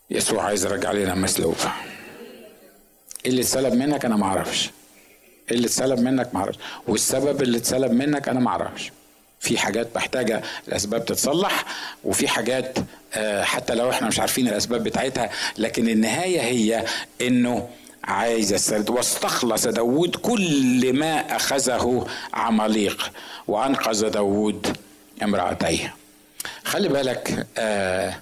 [0.09, 1.55] يسوع عايز يرجع لنا مسلوب.
[3.25, 4.69] إيه اللي اتسلب منك أنا ما أعرفش.
[5.51, 6.57] إيه اللي اتسلب منك ما أعرفش.
[6.87, 8.91] والسبب اللي اتسلب منك أنا ما أعرفش.
[9.39, 11.65] في حاجات محتاجة الأسباب تتصلح
[12.03, 12.77] وفي حاجات
[13.13, 16.85] آه، حتى لو إحنا مش عارفين الأسباب بتاعتها لكن النهاية هي
[17.21, 17.69] إنه
[18.03, 18.89] عايز السرد.
[18.89, 23.11] واستخلص داود كل ما أخذه عماليق
[23.47, 24.77] وأنقذ داود
[25.23, 25.95] امرأتيه.
[26.63, 28.15] خلي بالك آه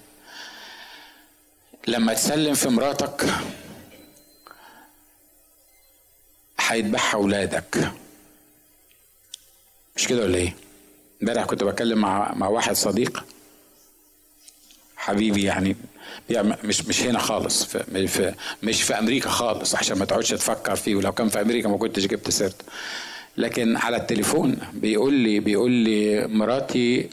[1.86, 3.26] لما تسلم في مراتك
[6.60, 7.92] هيذبحها أولادك.
[9.96, 10.54] مش كده ولا إيه؟
[11.22, 13.24] امبارح كنت بتكلم مع مع واحد صديق.
[14.96, 15.76] حبيبي يعني
[16.64, 20.94] مش مش هنا خالص في, في مش في أمريكا خالص عشان ما تقعدش تفكر فيه
[20.96, 22.64] ولو كان في أمريكا ما كنتش جبت سيرته.
[23.36, 27.10] لكن على التليفون بيقول لي بيقول لي مراتي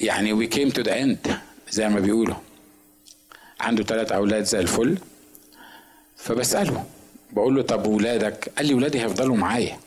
[0.00, 1.38] يعني we came to the end
[1.70, 2.36] زي ما بيقولوا.
[3.60, 4.98] عنده ثلاث أولاد زي الفل
[6.16, 6.84] فبسأله
[7.32, 9.78] بقول له طب ولادك؟ قال لي ولادي هيفضلوا معايا.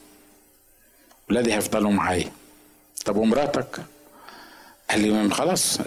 [1.29, 2.31] ولادي هيفضلوا معايا.
[3.05, 3.79] طب ومراتك؟
[4.89, 5.79] قال لي خلاص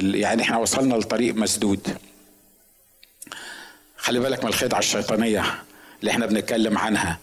[0.00, 1.96] يعني إحنا وصلنا لطريق مسدود.
[3.96, 5.44] خلي بالك من الخدعة الشيطانية
[6.00, 7.18] اللي إحنا بنتكلم عنها.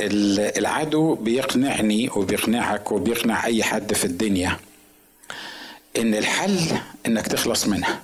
[0.00, 4.56] العدو بيقنعني وبيقنعك وبيقنع أي حد في الدنيا
[5.96, 6.60] إن الحل
[7.06, 8.02] إنك تخلص منها.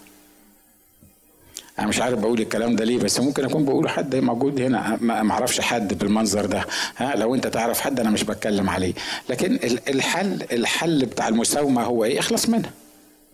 [1.79, 4.99] أنا مش عارف بقول الكلام ده ليه بس ممكن أكون بقوله حد موجود هنا.
[5.01, 6.65] ما أعرفش حد بالمنظر ده.
[6.97, 8.95] ها لو أنت تعرف حد أنا مش بتكلم عليه.
[9.29, 9.59] لكن
[9.89, 12.71] الحل الحل بتاع المساومة هو إيه؟ اخلص منها.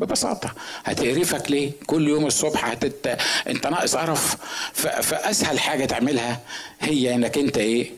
[0.01, 0.53] ببساطة.
[0.85, 3.19] هتقرفك ليه؟ كل يوم الصبح هتت...
[3.49, 4.37] أنت ناقص قرف.
[4.73, 4.87] ف...
[4.87, 6.41] فأسهل حاجة تعملها
[6.81, 7.91] هي إنك أنت إيه؟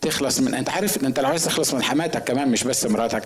[0.00, 3.22] تخلص من أنت عارف إن أنت لو عايز تخلص من حماتك كمان مش بس مراتك.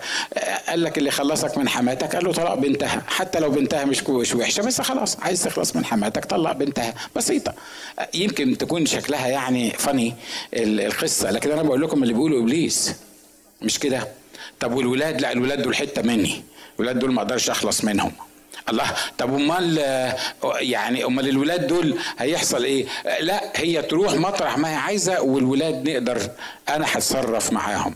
[0.69, 3.03] قال لك اللي خلصك من حماتك قال له طلق بنتها.
[3.07, 6.95] حتى لو بنتها مش مش وحشة بس خلاص عايز تخلص من حماتك طلق بنتها.
[7.17, 7.55] بسيطة.
[8.15, 10.15] يمكن تكون شكلها يعني فني
[10.55, 12.95] القصة لكن أنا بقول لكم اللي بيقولوا إبليس.
[13.63, 14.09] مش كده؟
[14.61, 16.43] طب والولاد؟ لا الولاد دول حتة مني.
[16.79, 18.13] الولاد دول ما أقدرش أخلص منهم.
[18.69, 18.91] الله.
[19.19, 19.79] طب أمال
[20.61, 22.87] يعني أمال الولاد دول هيحصل إيه؟
[23.21, 26.31] لا هي تروح مطرح ما هي عايزة والولاد نقدر
[26.69, 27.95] أنا هتصرف معاهم.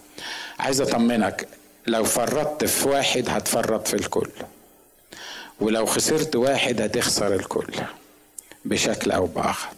[0.59, 1.49] عايز أطمنك
[1.87, 4.31] لو فرطت في واحد هتفرط في الكل
[5.61, 7.67] ولو خسرت واحد هتخسر الكل
[8.65, 9.69] بشكل أو بآخر.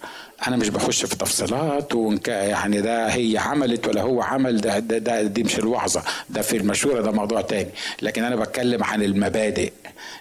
[0.49, 1.93] أنا مش بخش في تفصيلات
[2.27, 6.57] يعني ده هي عملت ولا هو عمل ده, ده, ده دي مش الوعظه ده في
[6.57, 7.71] المشورة ده موضوع تاني.
[8.03, 9.73] لكن أنا بتكلم عن المبادئ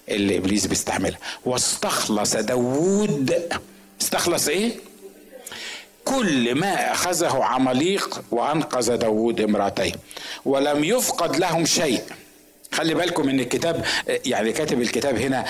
[0.09, 1.17] اللي إبليس بيستعملها.
[1.45, 3.33] واستخلص داوود
[4.01, 4.71] استخلص إيه؟
[6.05, 9.91] كل ما أخذه عماليق وأنقذ داود امرأتيه
[10.45, 12.01] ولم يفقد لهم شيء.
[12.75, 13.85] خلي بالكم إن الكتاب
[14.25, 15.45] يعني كاتب الكتاب هنا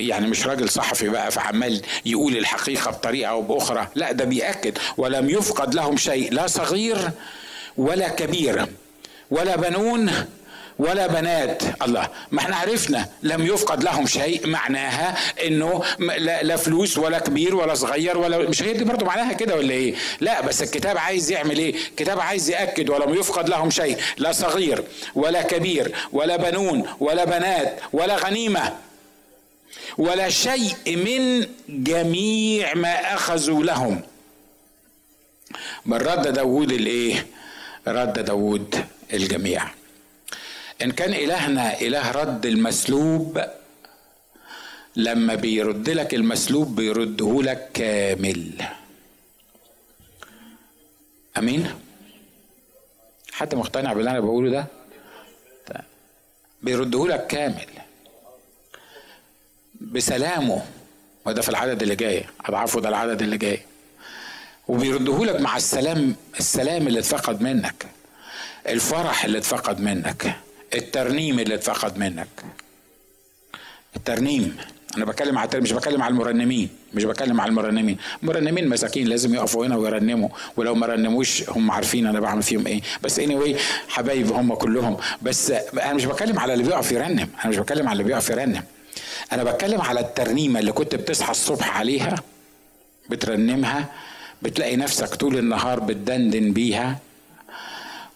[0.00, 4.78] يعني مش راجل صحفي بقى فعمال يقول الحقيقة بطريقة أو بأخرى لا ده بيأكد.
[4.96, 7.10] ولم يفقد لهم شيء لا صغير
[7.76, 8.66] ولا كبير
[9.30, 10.10] ولا بنون
[10.78, 11.62] ولا بنات.
[11.82, 12.08] الله.
[12.30, 15.82] ما إحنا عرفنا لم يفقد لهم شيء معناها إنه
[16.18, 19.94] لا فلوس ولا كبير ولا صغير ولا مش هي دي برضه معناها كده ولا إيه؟
[20.20, 23.96] لا بس الكتاب عايز يعمل إيه؟ الكتاب عايز يأكد ولم يفقد لهم شيء.
[24.16, 24.84] لا صغير
[25.14, 28.76] ولا كبير ولا بنون ولا بنات ولا غنيمة
[29.98, 34.00] ولا شيء من جميع ما أخذوا لهم.
[35.86, 37.26] بل رد داود الإيه؟
[37.88, 39.75] رد داود الجميع.
[40.82, 43.40] إن كان إلهنا إله رد المسلوب
[44.96, 48.52] لما بيرد لك المسلوب بيرده لك كامل.
[51.38, 51.74] أمين؟
[53.32, 54.66] حد مقتنع باللي أنا بقوله ده؟
[56.62, 57.66] بيرده لك كامل.
[59.80, 60.62] بسلامه.
[61.26, 62.24] وده في العدد اللي جاي.
[62.44, 63.60] اضعافه ده العدد اللي جاي.
[64.68, 67.86] وبيرده لك مع السلام السلام اللي اتفقد منك.
[68.68, 70.36] الفرح اللي اتفقد منك.
[70.76, 72.28] الترنيم اللي اتفقد منك.
[73.96, 74.56] الترنيم.
[74.96, 77.96] أنا بتكلم على مش بتكلم على المرنمين مش بتكلم على المرنمين.
[78.22, 80.28] المرنمين مساكين لازم يقفوا هنا ويرنموا.
[80.56, 82.82] ولو ما رنموش هم عارفين أنا بعمل فيهم إيه.
[83.02, 83.58] بس اني anyway
[83.88, 84.96] حبايب هم كلهم.
[85.22, 87.28] بس أنا مش بتكلم على اللي بيقف يرنم.
[87.40, 88.62] أنا مش بتكلم على اللي بيقف يرنم.
[89.32, 92.14] أنا بتكلم على الترنيمة اللي كنت بتصحى الصبح عليها
[93.10, 93.86] بترنمها
[94.42, 96.98] بتلاقي نفسك طول النهار بتدندن بيها.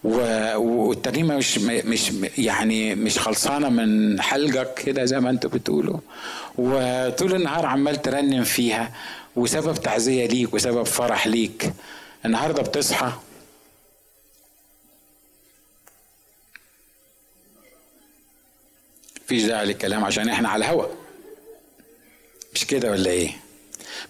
[0.03, 5.97] والترنيمه مش مش يعني مش خلصانة من حلقك كده زي ما أنتوا بتقولوا.
[6.57, 8.93] وطول النهار عمال ترنم فيها
[9.35, 11.73] وسبب تعزيه ليك وسبب فرح ليك.
[12.25, 13.11] النهارده بتصحى.
[19.25, 20.85] مفيش داعي للكلام عشان إحنا على الهوا.
[22.53, 23.31] مش كده ولا إيه؟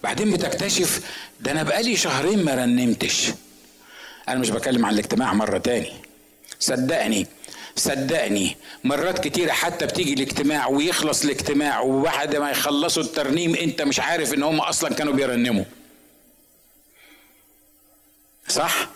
[0.04, 1.02] بعدين بتكتشف
[1.40, 3.32] ده أنا بقالي شهرين ما رنمتش.
[4.30, 5.92] أنا مش بكلم عن الاجتماع مرة تاني.
[6.60, 7.28] صدقني
[7.76, 14.34] صدقني مرات كتيرة حتى بتيجي الاجتماع ويخلص الاجتماع وبعد ما يخلصوا الترنيم انت مش عارف
[14.34, 15.64] ان هم أصلا كانوا بيرنموا.
[18.48, 18.90] صح؟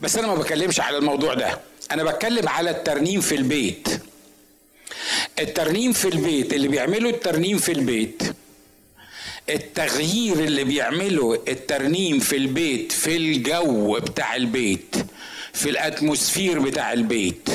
[0.00, 1.58] بس أنا ما بكلمش على الموضوع ده.
[1.90, 3.88] أنا بتكلم على الترنيم في البيت.
[5.38, 8.22] الترنيم في البيت اللي بيعملوا الترنيم في البيت
[9.50, 14.96] التغيير اللي بيعمله الترنيم في البيت في الجو بتاع البيت
[15.52, 17.48] في ال atmosphere بتاع البيت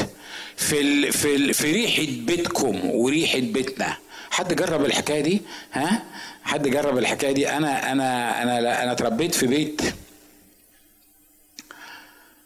[0.58, 3.98] في ال في ال في ريحة بيتكم وريحة بيتنا.
[4.32, 5.42] حد جرب الحكاية دي؟
[5.74, 6.04] ها؟
[6.44, 9.82] حد جرب الحكاية دي؟ أنا أنا أنا أنا اتربيت في بيت.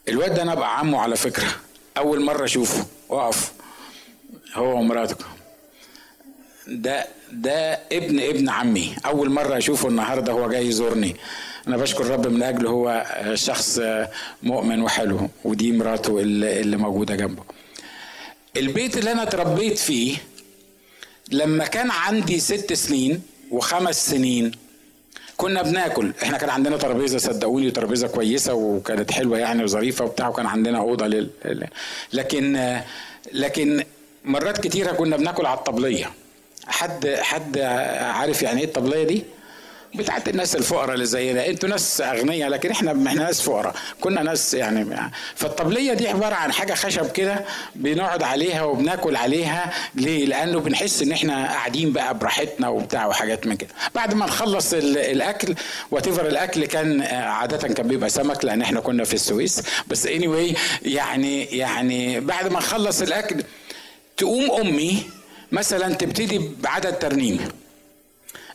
[0.08, 1.48] الواد ده أنا أبقى عمه على فكرة.
[1.96, 2.86] أول مرة أشوفه.
[3.08, 3.52] واقف
[4.54, 5.24] هو ومراته.
[6.68, 8.96] ده ده ابن ابن عمي.
[9.06, 11.16] أول مرة أشوفه النهارده هو جاي يزورني.
[11.68, 13.80] أنا بشكر الرب من اجله هو شخص
[14.42, 17.42] مؤمن وحلو ودي مراته اللي, موجودة جنبه.
[18.56, 20.16] البيت اللي أنا اتربيت فيه
[21.32, 24.52] لما كان عندي ست سنين وخمس سنين
[25.36, 26.12] كنا بناكل.
[26.22, 31.06] إحنا كان عندنا ترابيزة صدقوني ترابيزة كويسة وكانت حلوة يعني وظريفة وبتاع وكان عندنا أوضة
[31.06, 31.30] لل...
[32.12, 32.76] لكن
[33.32, 33.84] لكن
[34.24, 36.10] مرات كتيرة كنا بناكل على الطبلية.
[36.68, 37.58] حد حد
[38.00, 39.22] عارف يعني إيه الطبلية دي؟
[39.94, 43.74] بتاعت الناس الفقراء اللي زينا أنتوا ناس أغنياء لكن إحنا إحنا ناس فقراء.
[44.00, 49.72] كنا ناس يعني فالطبلية دي عبارة عن حاجة خشب كده بنقعد عليها وبناكل عليها.
[49.94, 53.70] ليه؟ لأنه بنحس إن إحنا قاعدين بقى براحتنا وبتاع وحاجات من كده.
[53.94, 55.54] بعد ما نخلص الأكل
[55.90, 59.62] whatever الأكل كان عادة كان بيبقى سمك لأن إحنا كنا في السويس.
[59.86, 63.42] بس anyway يعني يعني بعد ما نخلص الأكل
[64.16, 65.02] تقوم أمي
[65.52, 67.48] مثلا تبتدي بعدد ترنيم.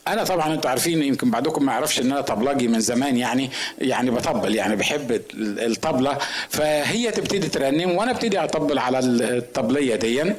[0.08, 4.10] أنا طبعا أنتوا عارفين يمكن بعضكم ما يعرفش إن أنا طبلاجي من زمان يعني يعني
[4.10, 6.18] بطبل يعني بحب الطبلة.
[6.48, 10.34] فهي تبتدي ترنم وأنا أبتدي أطبل على الطبلية دي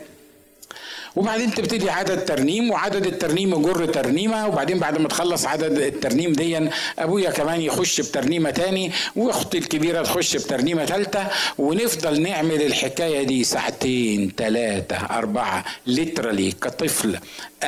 [1.16, 6.70] وبعدين تبتدي عدد ترنيم وعدد الترنيم يجر ترنيمة وبعدين بعد ما تخلص عدد الترنيم دي
[7.00, 14.32] أبويا كمان يخش بترنيمة تاني وأختي الكبيرة تخش بترنيمة ثالثه ونفضل نعمل الحكاية دي ساعتين
[14.38, 17.18] ثلاثة أربعة ليترالي كطفل.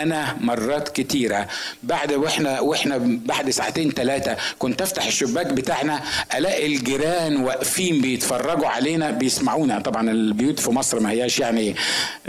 [0.01, 1.47] أنا مرات كتيرة.
[1.83, 6.01] بعد وإحنا وإحنا بعد ساعتين ثلاثة كنت أفتح الشباك بتاعنا
[6.37, 9.79] ألاقي الجيران واقفين بيتفرجوا علينا بيسمعونا.
[9.79, 11.75] طبعا البيوت في مصر ما هياش يعني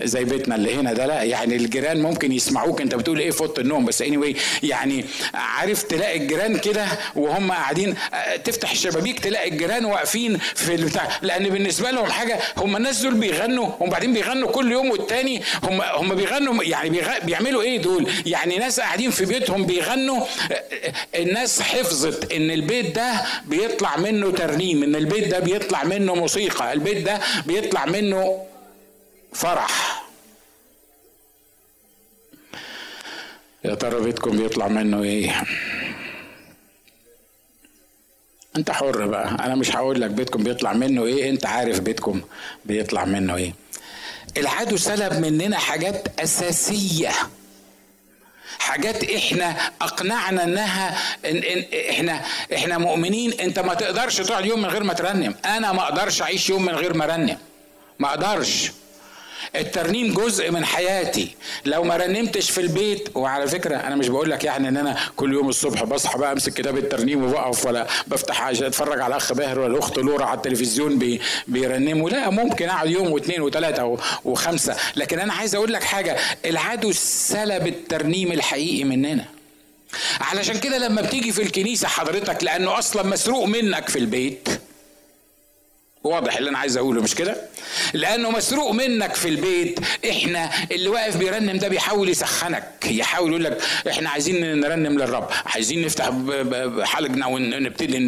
[0.03, 1.23] زي بيتنا اللي هنا ده لا.
[1.23, 2.81] يعني الجيران ممكن يسمعوك.
[2.81, 5.05] أنت بتقول إيه أوضة النوم؟ بس اني anyway يعني
[5.35, 7.95] عارف تلاقي الجيران كده وهم قاعدين
[8.45, 11.09] تفتح الشبابيك تلاقي الجيران واقفين في البتاع.
[11.23, 16.15] لأن بالنسبة لهم حاجة هم الناس دول بيغنوا وبعدين بيغنوا كل يوم والتاني هم هم
[16.15, 20.27] بيغنوا يعني بيعملوا إيه دول؟ يعني ناس قاعدين في بيتهم بيغنوا
[21.15, 26.97] الناس حفظت إن البيت ده بيطلع منه ترنيم إن البيت ده بيطلع منه موسيقى البيت
[27.07, 28.45] ده بيطلع منه
[29.33, 30.03] فرح.
[33.65, 35.43] يا ترى بيتكم بيطلع منه إيه؟
[38.57, 39.29] انت حر بقى.
[39.31, 42.21] أنا مش هقول لك بيتكم بيطلع منه إيه انت عارف بيتكم
[42.65, 43.55] بيطلع منه إيه.
[44.37, 47.11] العدو سلب مننا حاجات أساسية.
[48.59, 53.33] حاجات إحنا أقنعنا إنها إن إن إحنا إحنا مؤمنين.
[53.41, 55.35] أنت ما تقدرش تقعد يوم من غير ما ترنم.
[55.45, 57.39] أنا ما أقدرش أعيش يوم من غير ما أرنم.
[57.99, 58.73] ما أقدرش.
[59.57, 61.31] الترنيم جزء من حياتي.
[61.65, 65.33] لو ما رنمتش في البيت وعلى فكرة أنا مش بقول لك يعني إن أنا كل
[65.33, 69.73] يوم الصبح بصحى بقى أمسك كتاب الترنيم وبقف ولا بفتح أتفرج على أخ باهر ولا
[69.73, 72.11] الاخت لورا على التلفزيون بي بيرنموا.
[72.11, 74.77] لا ممكن أقعد يوم واثنين وثلاثة وخمسة.
[74.97, 79.25] لكن أنا عايز أقول لك حاجة العدو سلب الترنيم الحقيقي مننا.
[80.21, 84.49] علشان كده لما بتيجي في الكنيسة حضرتك لأنه أصلا مسروق منك في البيت.
[86.09, 87.37] واضح اللي أنا عايز أقوله مش كده؟
[87.95, 93.63] لأنه مسروق منك في البيت إحنا اللي واقف بيرنم ده بيحاول يسخنك يحاول يقول لك
[93.89, 96.11] إحنا عايزين نرنم للرب عايزين نفتح
[96.85, 97.99] حلقنا ونبتدي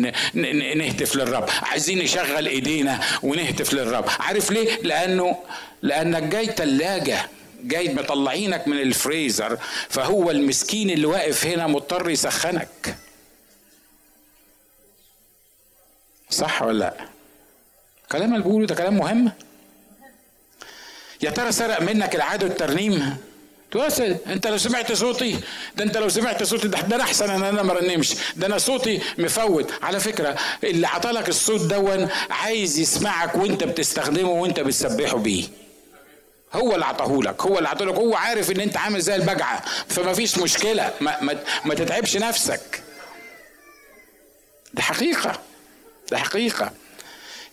[0.75, 4.05] نهتف للرب عايزين نشغل إيدينا ونهتف للرب.
[4.21, 5.37] عارف ليه؟ لأنه
[5.83, 7.19] لأنك جاي تلاجة
[7.65, 9.59] جاي مطلعينك من الفريزر
[9.89, 12.97] فهو المسكين اللي واقف هنا مضطر يسخنك.
[16.31, 16.95] صح ولا لأ؟
[18.13, 19.33] كلام اللي بقوله ده كلام مهم.
[21.23, 23.17] يا ترى سرق منك العاده الترنيم
[23.71, 25.41] توصل انت لو سمعت صوتي
[25.77, 28.15] ده انت لو سمعت صوتي ده, ده أنا احسن ان أنا ما رنمش.
[28.37, 29.73] ده أنا صوتي مفوت.
[29.83, 35.45] على فكرة اللي عطالك الصوت دون عايز يسمعك وانت بتستخدمه وانت بتسبحه بيه.
[36.53, 39.65] هو اللي عطاهولك هو اللي عطاهولك هو عارف ان انت عامل زي البجعة.
[39.89, 40.93] فما فيش مشكلة.
[41.01, 42.83] ما, ما, ما تتعبش نفسك.
[44.75, 45.41] ده حقيقة.
[46.11, 46.73] ده حقيقة.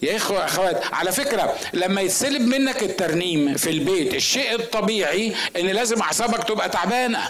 [0.01, 6.01] يا إخوة أخوات على فكرة لما يتسلب منك الترنيم في البيت الشيء الطبيعي إن لازم
[6.01, 7.29] أعصابك تبقى تعبانة.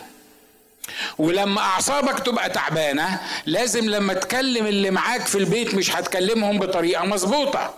[1.18, 7.74] ولما أعصابك تبقى تعبانة لازم لما تكلم اللي معاك في البيت مش هتكلمهم بطريقة مظبوطة.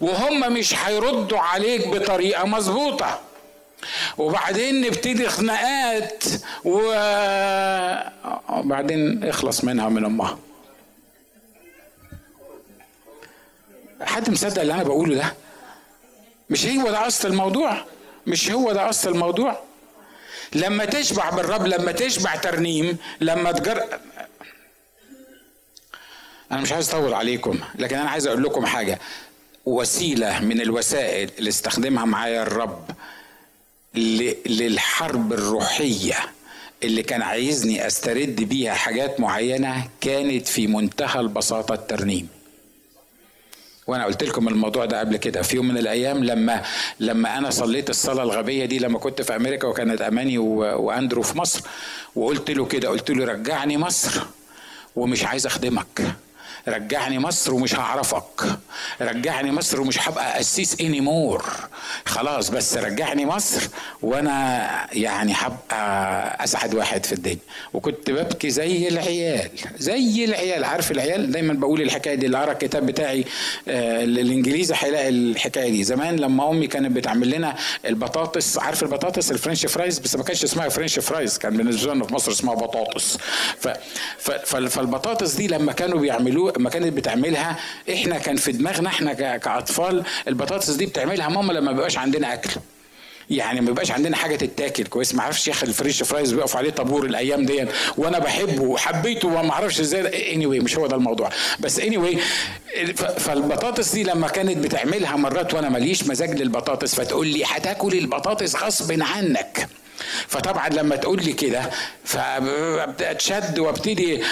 [0.00, 3.20] وهم مش هيردوا عليك بطريقة مظبوطة.
[4.18, 6.24] وبعدين نبتدي خناقات
[8.48, 10.38] وبعدين اخلص منها من أمها.
[14.06, 15.34] حد مصدق اللي أنا بقوله ده؟
[16.50, 17.84] مش هو ده أصل الموضوع؟
[18.26, 19.60] مش هو ده أصل الموضوع؟
[20.54, 23.84] لما تشبع بالرب لما تشبع ترنيم لما تجر
[26.52, 28.98] أنا مش عايز أطول عليكم لكن أنا عايز أقول لكم حاجة.
[29.66, 32.90] وسيلة من الوسائل اللي استخدمها معايا الرب
[34.46, 36.14] للحرب الروحية
[36.82, 42.28] اللي كان عايزني أسترد بيها حاجات معينة كانت في منتهى البساطة الترنيم.
[43.86, 45.42] وأنا قلت لكم الموضوع ده قبل كده.
[45.42, 46.62] في يوم من الأيام لما
[47.00, 51.60] لما أنا صليت الصلاة الغبية دي لما كنت في أمريكا وكانت أماني وأندرو في مصر
[52.16, 54.22] وقلت له كده قلت له رجعني مصر
[54.96, 56.14] ومش عايز أخدمك.
[56.68, 58.58] رجعني مصر ومش هعرفك.
[59.00, 61.44] رجعني مصر ومش هبقى قسيس anymore
[62.06, 63.60] خلاص بس رجعني مصر
[64.02, 67.36] وأنا يعني هبقى أسعد واحد في الدنيا.
[67.74, 70.64] وكنت ببكي زي العيال زي العيال.
[70.64, 73.24] عارف العيال؟ دايما بقول الحكاية دي اللي قرا الكتاب بتاعي
[73.68, 75.84] آه الإنجليزي هيلاقي الحكاية دي.
[75.84, 77.56] زمان لما أمي كانت بتعمل لنا
[77.86, 82.04] البطاطس عارف البطاطس؟ ال French fries؟ بس ما كانش اسمها French fries كان بالنسبة لنا
[82.04, 83.18] في مصر اسمها بطاطس.
[83.60, 83.68] ف
[84.18, 87.56] ف فالبطاطس دي لما كانوا بيعملوه لما كانت بتعملها
[87.92, 92.50] إحنا كان في دماغنا إحنا كأطفال البطاطس دي بتعملها ماما لما بيبقاش عندنا أكل.
[93.30, 95.14] يعني ما بيبقاش عندنا حاجة تتاكل كويس.
[95.14, 99.28] ما أعرفش يا أخي ال French fries بيقف عليه طابور الأيام دي وأنا بحبه وحبيته
[99.28, 100.34] وما أعرفش إزاي.
[100.34, 101.30] anyway مش هو ده الموضوع.
[101.60, 102.18] بس anyway
[103.18, 109.02] فالبطاطس دي لما كانت بتعملها مرات وأنا ماليش مزاج للبطاطس فتقول لي هتاكل البطاطس غصب
[109.02, 109.68] عنك.
[110.28, 111.70] فطبعا لما تقول لي كده
[112.04, 114.22] فاتشد وابتدي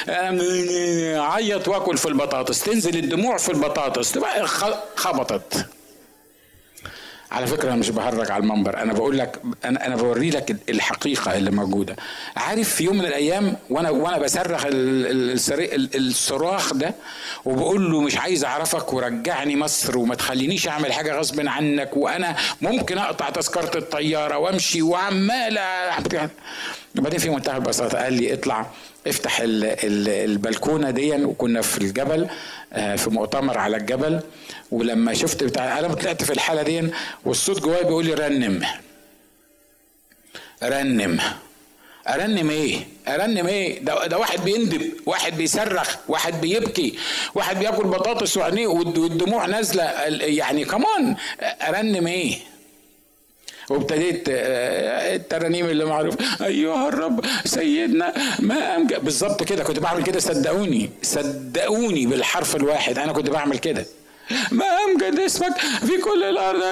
[1.18, 4.18] أعيط وأكل في البطاطس تنزل الدموع في البطاطس
[4.96, 5.66] خبطت.
[7.32, 8.76] على فكرة أنا مش بهرج على المنبر.
[8.82, 11.96] أنا بقول لك أنا أنا بوري لك الحقيقة اللي موجودة.
[12.36, 14.62] عارف في يوم من الأيام وأنا وأنا بصرخ
[15.94, 16.94] الصراخ ده
[17.44, 22.98] وبقول له مش عايز أعرفك ورجعني مصر وما تخلينيش أعمل حاجة غصب عنك وأنا ممكن
[22.98, 25.58] أقطع تذكرة الطيارة وأمشي وعمال
[26.98, 28.66] وبعدين في منتهى البساطة قال لي اطلع
[29.06, 32.26] افتح البلكونة دي وكنا في الجبل
[32.74, 34.20] في مؤتمر على الجبل.
[34.72, 36.88] ولما شفت بتاع أنا طلعت في الحالة دي
[37.24, 38.66] والصوت جوايا بيقول لي رنم.
[40.62, 41.20] رنم.
[42.08, 46.98] أرنم إيه؟ أرنم إيه؟ ده, ده واحد بيندب واحد بيصرخ واحد بيبكي
[47.34, 49.82] واحد بياكل بطاطس وعينيه والدموع نازلة.
[50.10, 52.38] يعني كمان أرنم إيه؟
[53.70, 60.90] وابتديت الترانيم اللي معروف أيها الرب سيدنا ما أمجد بالظبط كده كنت بعمل كده صدقوني
[61.02, 62.98] صدقوني بالحرف الواحد.
[62.98, 63.86] أنا كنت بعمل كده.
[64.50, 66.62] ما امجد اسمك في كل الأرض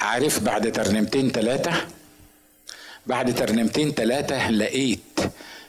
[0.00, 1.72] عارف بعد ترنيمتين ثلاثة
[3.06, 5.18] بعد ترنيمتين ثلاثة لقيت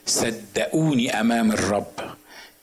[0.05, 1.93] صدقوني أمام الرب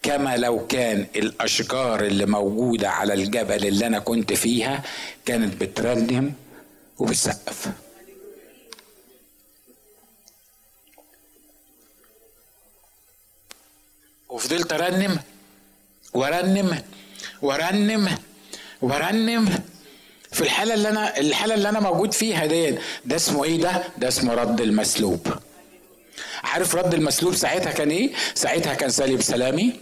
[0.03, 4.83] كما لو كان الأشجار اللي موجودة على الجبل اللي أنا كنت فيها
[5.27, 6.33] كانت بترنم
[6.99, 7.69] وبتسقف
[14.31, 15.19] وفضلت أرنم
[16.15, 16.79] وأرنم
[17.43, 18.09] وأرنم
[18.83, 19.59] وأرنم
[20.33, 24.09] في الحالة اللي أنا الحالة اللي أنا موجود فيها دي ده اسمه إيه ده؟ ده
[24.09, 25.27] اسمه رد المسلوب.
[26.45, 29.73] عارف رد المسلوب ساعتها كان إيه؟ ساعتها كان سالب سلامي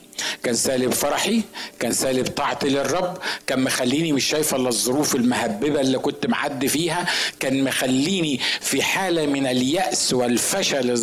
[0.43, 1.43] كان سالب فرحي
[1.81, 7.07] كان سالب طاعتي للرب كان مخليني مش شايفه إلا الظروف المهببة اللي كنت معدي فيها
[7.41, 10.95] كان مخليني في حالة من اليأس والفشل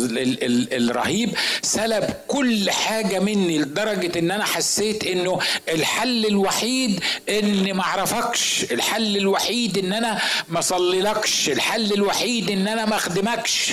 [0.72, 1.30] الرهيب
[1.62, 9.16] سلب كل حاجة مني لدرجة إن أنا حسيت إنه الحل الوحيد إني ما أعرفكش الحل
[9.16, 10.18] الوحيد إن أنا
[10.48, 13.72] ما أصليلكش الحل الوحيد إن أنا ما أخدمكش.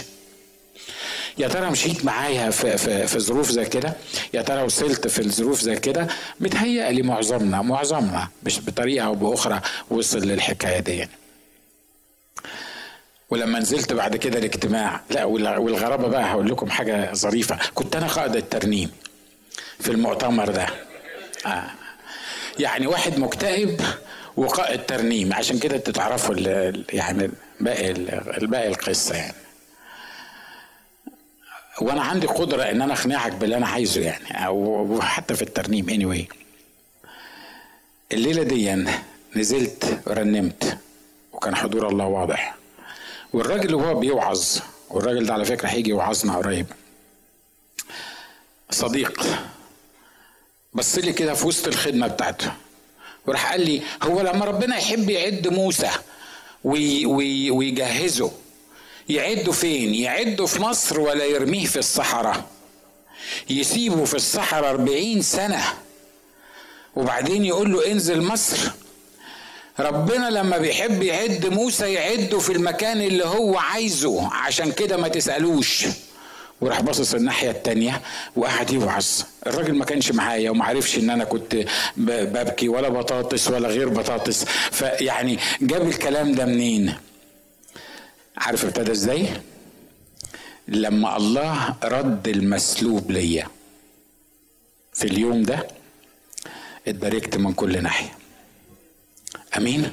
[1.37, 3.93] يا ترى مشيت معايا في, في, في ظروف زي كده؟
[4.33, 6.07] يا ترى وصلت في الظروف زي كده؟
[6.39, 11.07] متهيألي معظمنا معظمنا مش بطريقة أو بأخرى وصل للحكاية دي.
[13.29, 17.57] ولما نزلت بعد كده الاجتماع لا والغرابة بقى هقول لكم حاجة ظريفة.
[17.75, 18.91] كنت أنا قائد الترنيم
[19.79, 20.67] في المؤتمر ده.
[21.45, 21.63] آه.
[22.59, 23.81] يعني واحد مكتئب
[24.37, 26.35] وقائد ترنيم عشان كده تتعرفوا
[26.93, 29.33] يعني باقي الباقي القصة يعني.
[31.81, 36.27] وأنا عندي قدرة ان أنا اقنعك باللي أنا عايزه يعني أو حتى في الترنيم اني
[36.27, 36.33] anyway.
[38.11, 38.85] الليلة دي
[39.35, 40.77] نزلت ورنمت
[41.33, 42.55] وكان حضور الله واضح.
[43.33, 44.43] والراجل اللي هو بيوعظ
[44.89, 46.65] والراجل ده على فكرة هيجي يوعظنا قريب.
[48.71, 49.25] صديق
[50.73, 52.51] بص لي كده في وسط الخدمة بتاعته.
[53.25, 55.89] وراح قال لي هو لما ربنا يحب يعد موسى
[56.63, 58.31] وي وي ويجهزه
[59.09, 62.45] يعده فين؟ يعده في مصر ولا يرميه في الصحراء.
[63.49, 65.63] يسيبه في الصحراء أربعين سنة.
[66.95, 68.71] وبعدين يقول له انزل مصر.
[69.79, 74.33] ربنا لما بيحب يعد موسى يعده في المكان اللي هو عايزه.
[74.33, 75.85] عشان كده ما تسألوش.
[76.61, 78.01] وراح باصص الناحية التانية
[78.35, 79.05] وقعد يوعظ
[79.47, 81.65] الراجل ما كانش معايا وما عرفش إن أنا كنت
[81.97, 84.45] ببكي ولا بطاطس ولا غير بطاطس.
[84.71, 86.93] فيعني جاب الكلام ده منين؟
[88.37, 89.27] عارف ابتدى إزاي؟
[90.67, 93.47] لما الله رد المسلوب ليا
[94.93, 95.67] في اليوم ده
[96.87, 98.17] اتباركت من كل ناحية.
[99.57, 99.91] أمين؟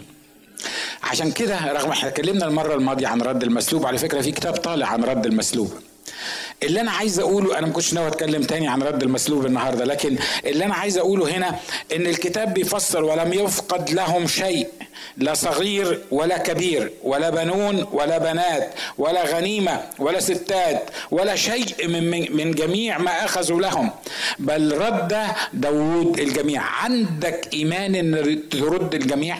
[1.03, 4.87] عشان كده رغم إحنا اتكلمنا المرة الماضية عن رد المسلوب على فكرة في كتاب طالع
[4.87, 5.73] عن رد المسلوب.
[6.63, 10.19] اللي أنا عايز أقوله أنا ما كنتش ناوي أتكلم تاني عن رد المسلوب النهارده لكن
[10.45, 11.59] اللي أنا عايز أقوله هنا
[11.97, 14.69] إن الكتاب بيفسر ولم يفقد لهم شيء.
[15.17, 22.37] لا صغير ولا كبير ولا بنون ولا بنات ولا غنيمة ولا ستات ولا شيء من
[22.37, 23.91] من جميع ما أخذوا لهم.
[24.39, 26.63] بل رد داوود الجميع.
[26.63, 29.39] عندك إيمان إن ترد الجميع؟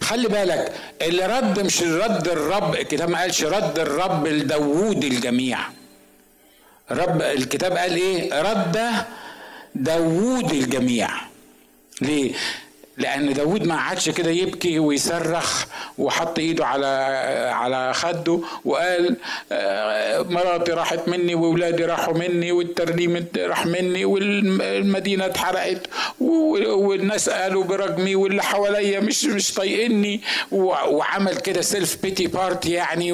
[0.00, 2.74] خلي بالك اللي رد مش رد الرب.
[2.74, 5.58] الكتاب ما قالش رد الرب لداوود الجميع.
[6.90, 8.80] رب الكتاب قال إيه؟ رد
[9.74, 11.08] داوود الجميع.
[12.00, 12.32] ليه؟
[12.98, 15.64] لأن داود ما قعدش كده يبكي ويصرخ
[15.98, 16.86] وحط إيده على
[17.54, 19.16] على خده وقال
[20.32, 25.82] مراتي راحت مني وأولادي راحوا مني والترنيم راح مني والمدينة اتحرقت
[26.20, 30.20] والناس قالوا برجمي واللي حواليا مش مش طايقني
[30.52, 33.12] وعمل كده self pity party يعني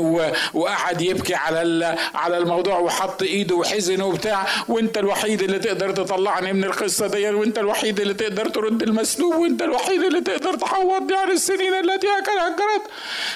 [0.55, 4.47] وقعد يبكي على على الموضوع وحط إيده وحزن وبتاع.
[4.69, 9.63] وأنت الوحيد اللي تقدر تطلعني من القصة دي وأنت الوحيد اللي تقدر ترد المسلوب وأنت
[9.73, 12.83] الوحيد اللي تقدر تعوضني عن السنين التي الجراد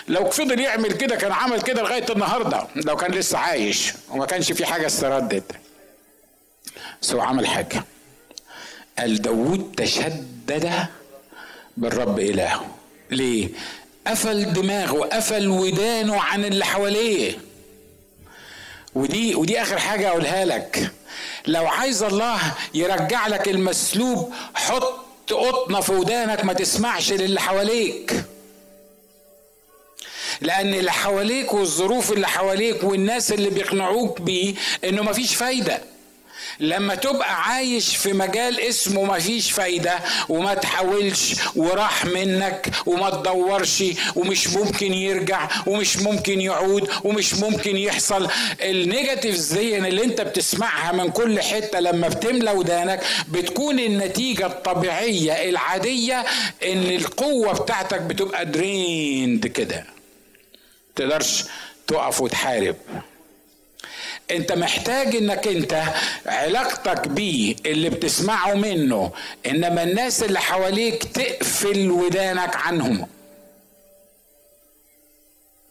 [0.08, 4.52] لو فضل يعمل كده كان عمل كده لغاية النهارده لو كان لسه عايش وما كانش
[4.52, 5.52] في حاجة استردت.
[7.02, 7.84] بس هو عمل حاجة.
[8.98, 10.86] قال داوود تشدد
[11.76, 12.66] بالرب إلهه.
[13.10, 13.48] ليه؟
[14.06, 17.38] قفل دماغه قفل ودانه عن اللي حواليه.
[18.94, 20.90] ودي ودي آخر حاجة أقولها لك.
[21.46, 22.38] لو عايز الله
[22.74, 28.24] يرجع لك المسلوب حط قطنة في ودانك ما تسمعش للي حواليك.
[30.40, 34.54] لأن اللي حواليك والظروف اللي حواليك والناس اللي بيقنعوك بيه
[34.84, 35.80] إنه مفيش فايدة.
[36.60, 39.98] لما تبقى عايش في مجال اسمه مفيش فايدة
[40.28, 43.84] وما تحاولش وراح منك وما تدورش
[44.16, 48.28] ومش ممكن يرجع ومش ممكن يعود ومش ممكن يحصل.
[48.62, 55.32] ال negatives دي اللي انت بتسمعها من كل حتة لما بتملى ودانك بتكون النتيجة الطبيعية
[55.50, 56.20] العادية
[56.64, 59.84] ان القوة بتاعتك بتبقى drained كده.
[60.96, 61.44] تقدرش
[61.86, 62.76] تقف وتحارب.
[64.30, 65.82] انت محتاج انك انت
[66.26, 69.12] علاقتك بيه اللي بتسمعه منه
[69.46, 73.06] انما الناس اللي حواليك تقفل ودانك عنهم.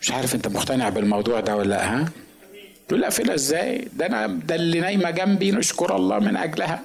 [0.01, 2.10] مش عارف انت مقتنع بالموضوع ده ولا لأ ها؟
[2.88, 6.80] تقول لا فيلا إزاي؟ ده أنا ده اللي نايمة جنبي نشكر الله من أجلها.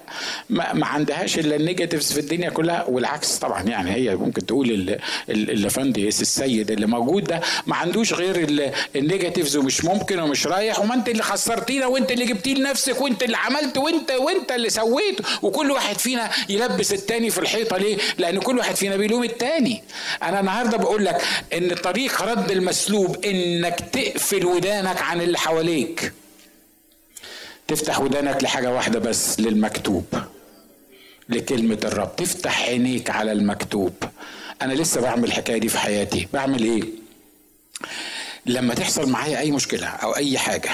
[0.50, 4.96] ما, ما عندهاش إلا النيجاتيفز في الدنيا كلها والعكس طبعا يعني هي ممكن تقول
[5.28, 8.46] الافندي السيد اللي موجود ده ما عندوش غير
[8.96, 10.78] ال negatives ومش ممكن ومش رايح.
[10.80, 15.20] وما أنت اللي خسرتينا وأنت اللي جبتيه لنفسك وأنت اللي عملت وأنت وأنت اللي سويت.
[15.42, 17.76] وكل واحد فينا يلبس التاني في الحيطة.
[17.76, 19.82] ليه؟ لأن كل واحد فينا بيلوم التاني.
[20.22, 21.22] أنا النهارده بقول لك
[21.52, 25.89] إن طريق رد المسلوب إنك تقفل ودانك عن اللي حواليك.
[25.90, 26.12] عليك.
[27.68, 30.04] تفتح ودانك لحاجة واحدة بس للمكتوب
[31.28, 32.16] لكلمة الرب.
[32.16, 33.94] تفتح عينيك على المكتوب.
[34.62, 36.28] أنا لسه بعمل الحكاية دي في حياتي.
[36.32, 36.82] بعمل إيه؟
[38.46, 40.70] لما تحصل معايا أي مشكلة أو أي حاجة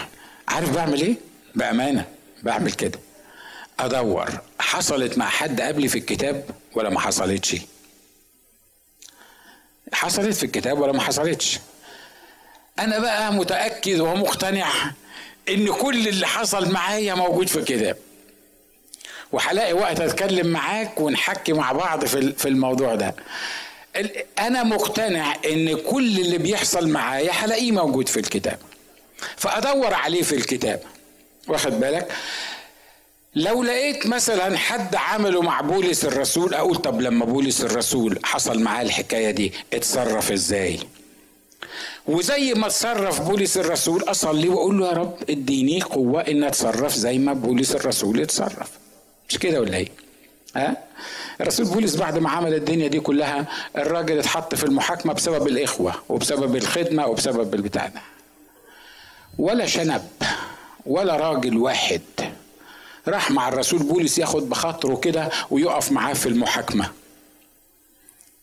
[0.49, 1.15] عارف بعمل إيه؟
[1.55, 2.05] بأمانة
[2.43, 2.99] بعمل كده.
[3.81, 6.45] أدور حصلت مع حد قبلي في الكتاب
[6.75, 7.57] ولا ما حصلتش؟
[9.93, 11.59] حصلت في الكتاب ولا ما حصلتش؟
[12.79, 14.69] أنا بقى متأكد ومقتنع
[15.49, 17.97] إن كل اللي حصل معايا موجود في الكتاب.
[19.33, 23.15] وهلاقي وقت أتكلم معاك ونحكي مع بعض في الموضوع ده.
[24.39, 28.59] أنا مقتنع إن كل اللي بيحصل معايا هلاقيه موجود في الكتاب.
[29.37, 30.81] فأدور عليه في الكتاب.
[31.49, 32.13] واخد بالك؟
[33.35, 38.83] لو لقيت مثلا حد عمله مع بولس الرسول أقول طب لما بولس الرسول حصل معاه
[38.83, 40.81] الحكاية دي اتصرف إزاي؟
[42.09, 47.19] وزي ما اتصرف بولس الرسول أصلي وأقول له يا رب إديني قوة إن أتصرف زي
[47.19, 48.71] ما بولس الرسول اتصرف.
[49.29, 49.89] مش كده ولا إيه؟
[50.57, 50.77] ها؟
[51.41, 53.47] الرسول بولس بعد ما عمل الدنيا دي كلها
[53.77, 58.01] الراجل اتحط في المحاكمة بسبب الإخوة وبسبب الخدمة وبسبب البتاع ده.
[59.39, 60.03] ولا شنب
[60.87, 62.01] ولا راجل واحد
[63.09, 66.91] راح مع الرسول بولس ياخد بخاطره كده ويقف معاه في المحاكمة.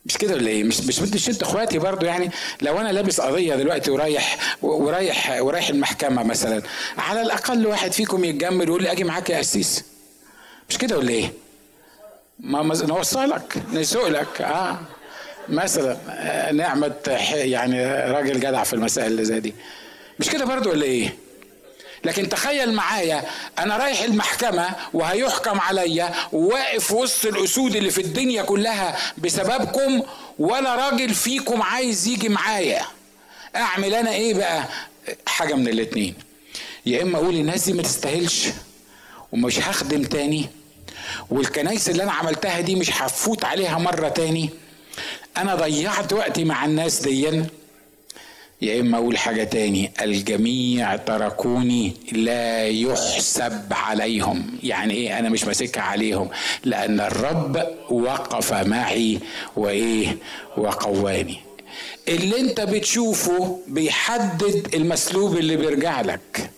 [0.06, 2.32] مش كده ولا إيه؟ مش مش مش انت إخواتي برضو يعني
[2.62, 6.62] لو أنا لابس قضية دلوقتي ورايح ورايح ورايح المحكمة مثلا
[6.98, 9.84] على الأقل واحد فيكم يتجمل ويقول لي أجي معاك يا قسيس
[10.70, 11.34] مش كده ولا إيه؟
[12.40, 14.80] ما نوصلك نسوق لك آه
[15.50, 15.98] مثلا
[16.52, 16.94] نعمة
[17.34, 19.54] يعني راجل جدع في المسائل اللي زي دي
[20.20, 21.16] مش كده برضو ولا إيه؟
[22.04, 23.24] لكن تخيل معايا
[23.60, 30.02] أنا رايح المحكمة وهيحكم عليا وواقف وسط الأسود اللي في الدنيا كلها بسببكم
[30.40, 32.82] ولا راجل فيكم عايز يجي معايا.
[33.56, 34.64] أعمل أنا إيه بقى؟
[35.26, 36.16] حاجة من الاتنين.
[36.86, 38.48] يا إما أقول الناس دي ما تستاهلش
[39.32, 40.50] ومش هخدم تاني
[41.30, 44.50] والكنايس اللي أنا عملتها دي مش هفوت عليها مرة تاني.
[45.38, 47.44] أنا ضيعت وقتي مع الناس دي
[48.64, 49.92] يا إما أقول حاجة تاني.
[50.02, 54.46] الجميع تركوني لا يحسب عليهم.
[54.64, 56.30] يعني إيه؟ أنا مش ماسكها عليهم.
[56.64, 59.20] لأن الرب وقف معي
[59.56, 60.18] وإيه؟
[60.58, 61.38] وقواني.
[62.08, 66.50] اللي أنت بتشوفه بيحدد المسلوب اللي بيرجع لك.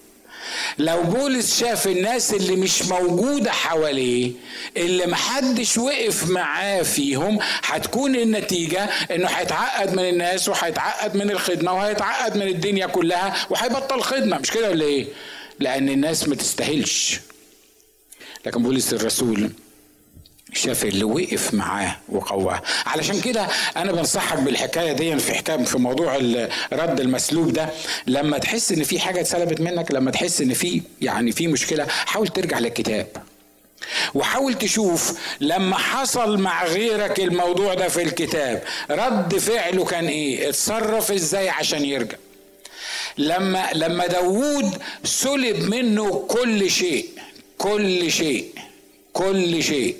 [0.77, 4.31] لو بولس شاف الناس اللي مش موجودة حواليه
[4.77, 12.37] اللي محدش وقف معاه فيهم هتكون النتيجة إنه هيتعقد من الناس وهيتعقد من الخدمة وهيتعقد
[12.37, 15.05] من الدنيا كلها وهيبطل خدمة مش كده ولا إيه؟
[15.59, 17.19] لأن الناس ما تستاهلش
[18.45, 19.49] لكن بولس الرسول
[20.55, 22.61] شاف اللي وقف معاه وقواه.
[22.85, 23.47] علشان كده
[23.77, 26.15] أنا بنصحك بالحكاية دي في حكاية في موضوع
[26.73, 27.69] رد المسلوب ده.
[28.07, 32.27] لما تحس إن في حاجة اتسلبت منك لما تحس إن في يعني في مشكلة حاول
[32.27, 33.07] ترجع للكتاب.
[34.13, 41.11] وحاول تشوف لما حصل مع غيرك الموضوع ده في الكتاب رد فعله كان إيه؟ اتصرف
[41.11, 42.17] إزاي عشان يرجع؟
[43.17, 47.09] لما لما داوود سلب منه كل شيء
[47.57, 48.49] كل شيء
[49.13, 49.95] كل شيء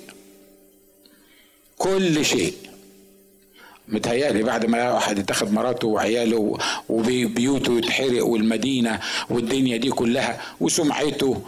[1.86, 2.54] كل شيء
[3.88, 6.58] متهيألي بعد ما واحد اتخذ مراته وعياله
[6.88, 11.42] وبيوته يتحرق والمدينة والدنيا دي كلها وسمعته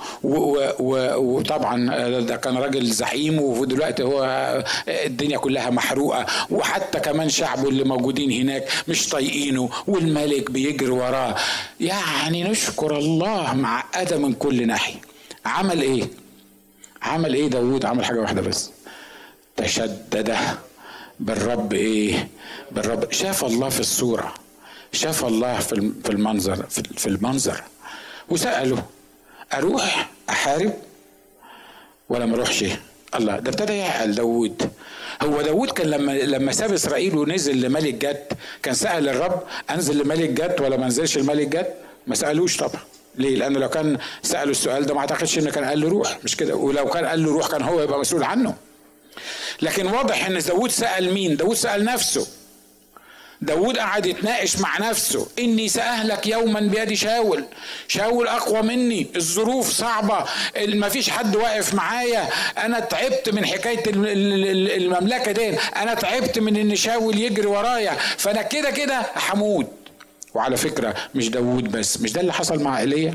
[1.18, 1.86] وطبعا
[2.20, 4.24] ده كان راجل زعيم ودلوقتي هو
[4.88, 11.34] الدنيا كلها محروقة وحتى كمان شعبه اللي موجودين هناك مش طايقينه والملك بيجري وراه
[11.80, 15.00] يعني نشكر الله معقدة من كل ناحية
[15.44, 16.08] عمل إيه؟
[17.02, 18.70] عمل إيه داوود؟ عمل حاجة واحدة بس
[19.58, 20.36] تشدد
[21.20, 22.28] بالرب إيه؟
[22.72, 23.12] بالرب.
[23.12, 24.34] شاف الله في الصورة.
[24.92, 27.62] شاف الله في المنظر في المنظر.
[28.28, 28.82] وسأله
[29.54, 30.72] أروح أحارب؟
[32.08, 32.64] ولا ما أروحش
[33.14, 34.70] الله ده ابتدى يعقل داوود.
[35.22, 38.26] هو داوود كان لما لما ساب إسرائيل ونزل لملك جد
[38.62, 41.74] كان سأل الرب أنزل لملك جد ولا ما انزلش لملك جد؟
[42.06, 42.80] ما سألوش طبعا.
[43.14, 46.18] ليه؟ لأن لو كان سأله السؤال ده ما أعتقدش إنه كان قال له روح.
[46.24, 48.54] مش كده؟ ولو كان قال له روح كان هو يبقى مسؤول عنه.
[49.62, 52.26] لكن واضح إن داود سأل مين؟ داود سأل نفسه.
[53.40, 55.28] داود قعد يتناقش مع نفسه.
[55.38, 57.44] إني سأهلك يوما بيد شاول.
[57.88, 59.06] شاول أقوى مني.
[59.16, 60.24] الظروف صعبة.
[60.68, 62.28] ما فيش حد واقف معايا.
[62.58, 65.56] أنا تعبت من حكاية المملكة دي.
[65.76, 67.96] أنا تعبت من إن شاول يجري ورايا.
[68.16, 69.66] فأنا كده كده هموت.
[70.34, 72.00] وعلى فكرة مش داود بس.
[72.00, 73.14] مش ده اللي حصل مع إيليا؟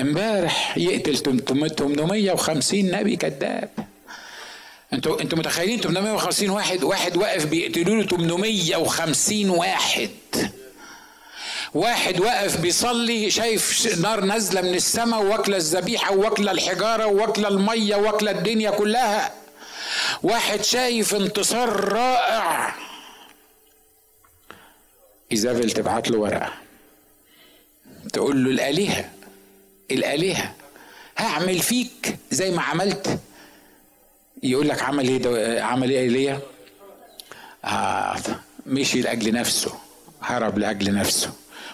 [0.00, 3.70] امبارح يقتل 850 نبي كذاب.
[4.92, 10.10] أنتوا أنتوا متخيلين 850 واحد واحد واقف بيقتلوا له 850 واحد.
[11.74, 18.30] واحد واقف بيصلي شايف نار نازلة من السماء واكله الذبيحة واكله الحجارة واكله المية واكله
[18.30, 19.32] الدنيا كلها.
[20.22, 22.74] واحد شايف انتصار رائع.
[25.32, 26.52] ايزابل تبعت له ورقة.
[28.12, 29.10] تقول له الآلهة
[29.90, 30.54] الآلهة.
[31.18, 33.18] هعمل فيك زي ما عملت.
[34.42, 36.40] يقول لك عمل إيه ده؟ عمل إيه إيليا؟
[37.64, 38.16] آه
[38.66, 39.72] مشي لأجل نفسه.
[40.22, 41.32] هرب لأجل نفسه.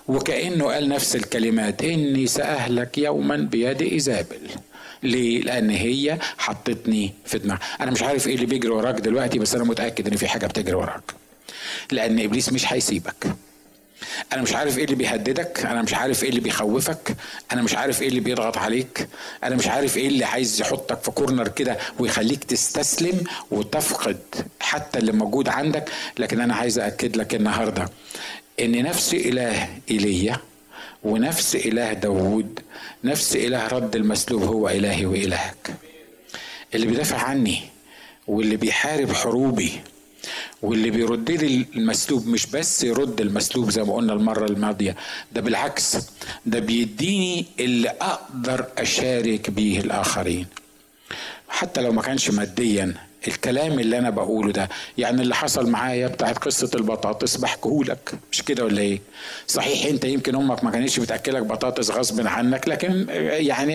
[0.09, 1.83] وكأنه قال نفس الكلمات.
[1.83, 4.49] إني سأهلك يوما بيد إيزابل.
[5.03, 9.55] ليه؟ لأن هي حطتني في دماغها أنا مش عارف إيه اللي بيجري وراك دلوقتي بس
[9.55, 11.15] أنا متأكد إن في حاجة بتجري وراك.
[11.93, 13.37] لأن إبليس مش هيسيبك.
[14.33, 17.17] أنا مش عارف إيه اللي بيهددك أنا مش عارف إيه اللي بيخوفك
[17.53, 19.09] أنا مش عارف إيه اللي بيضغط عليك
[19.45, 24.19] أنا مش عارف إيه اللي عايز يحطك في كورنر كده ويخليك تستسلم وتفقد
[24.61, 25.89] حتى اللي موجود عندك.
[26.19, 27.89] لكن أنا عايز اكد لك النهارده
[28.61, 30.37] إن نفس إله إيليا
[31.03, 32.61] ونفس إله داوود
[33.05, 35.71] نفس إله رد المسلوب هو إلهي وإلهك.
[36.75, 37.61] اللي بيدافع عني
[38.27, 39.81] واللي بيحارب حروبي
[40.63, 44.97] واللي بيرد لي المسلوب مش بس يرد المسلوب زي ما قلنا المرة الماضية
[45.33, 45.97] ده بالعكس
[46.47, 50.47] ده بيديني اللي أقدر أشارك بيه الآخرين.
[51.49, 52.95] حتى لو ما كانش ماديا
[53.29, 54.69] الكلام اللي أنا بقوله ده.
[54.99, 59.01] يعني اللي حصل معايا بتاعت قصة البطاطس بحكيهولك مش كده ولا إيه؟
[59.47, 63.73] صحيح أنت يمكن أمك ما كانتش بتأكلك بطاطس غصب عنك لكن يعني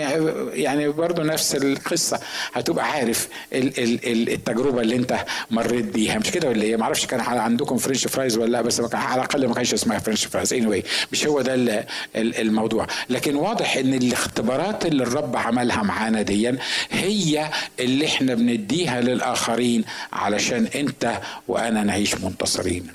[0.62, 2.20] يعني برضه نفس القصة.
[2.54, 6.20] هتبقى عارف التجربة اللي أنت مريت بيها.
[6.20, 9.48] مش كده ولا إيه؟ ما أعرفش كان عندكم French fries ولا لأ بس على الأقل
[9.48, 11.86] ما كانش اسمها French fries anyway مش هو ده
[12.16, 12.88] الموضوع.
[13.10, 16.52] لكن واضح إن الاختبارات اللي الرب عملها معانا دي
[16.92, 22.88] هي اللي إحنا بنديها للاخر الاخرين علشان انت وأنا نعيش منتصرين.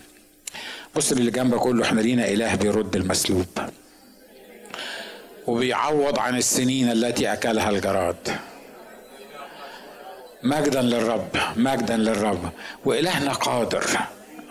[0.96, 3.46] بص اللي جنبك كله إحنا لينا إله بيرد المسلوب.
[5.46, 8.36] وبيعوض عن السنين التي أكلها الجراد.
[10.42, 12.50] مجدا للرب مجدا للرب.
[12.84, 13.84] وإلهنا قادر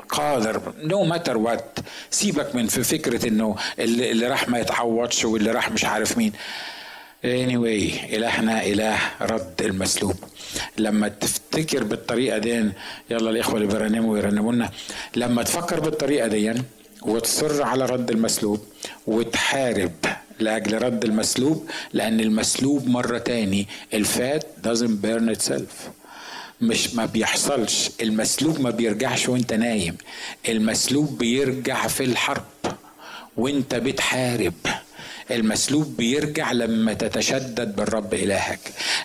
[0.10, 0.74] قادر.
[0.84, 1.80] no matter what
[2.12, 6.34] سيبك من في فكرة إنه اللي راح ما يتعوضش واللي راح مش عارف مين.
[7.24, 10.16] Anyway إلهنا إله رد المسلوب.
[10.78, 12.70] لما تفتكر بالطريقة دي
[13.10, 14.72] يلا الإخوة اللي بيرنموا يرنموا لنا
[15.16, 16.54] لما تفكر بالطريقة دي
[17.02, 18.66] وتصر على رد المسلوب
[19.08, 19.92] وتحارب
[20.40, 25.90] لأجل رد المسلوب لأن المسلوب مرة تاني الفات doesn't burn itself.
[26.62, 27.90] مش ما بيحصلش.
[28.02, 29.98] المسلوب ما بيرجعش وانت نايم.
[30.50, 32.46] المسلوب بيرجع في الحرب
[33.38, 34.54] وانت بتحارب.
[35.32, 38.60] المسلوب بيرجع لما تتشدد بالرب إلهك.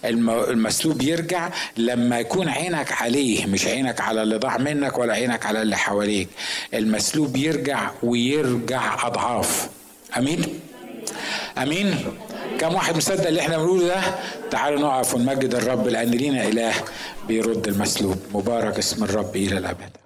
[0.04, 5.62] المسلوب يرجع لما يكون عينك عليه مش عينك على اللي ضاع منك ولا عينك على
[5.62, 6.28] اللي حواليك.
[6.74, 9.68] المسلوب يرجع ويرجع أضعاف.
[10.18, 10.60] أمين؟
[11.58, 11.94] أمين؟
[12.60, 14.00] كم واحد مصدق اللي إحنا بنقوله ده؟
[14.50, 16.74] تعالوا نقف ونمجد الرب لأن لينا إله
[17.28, 18.16] بيرد المسلوب.
[18.34, 20.01] مبارك اسم الرب إلى الأبد.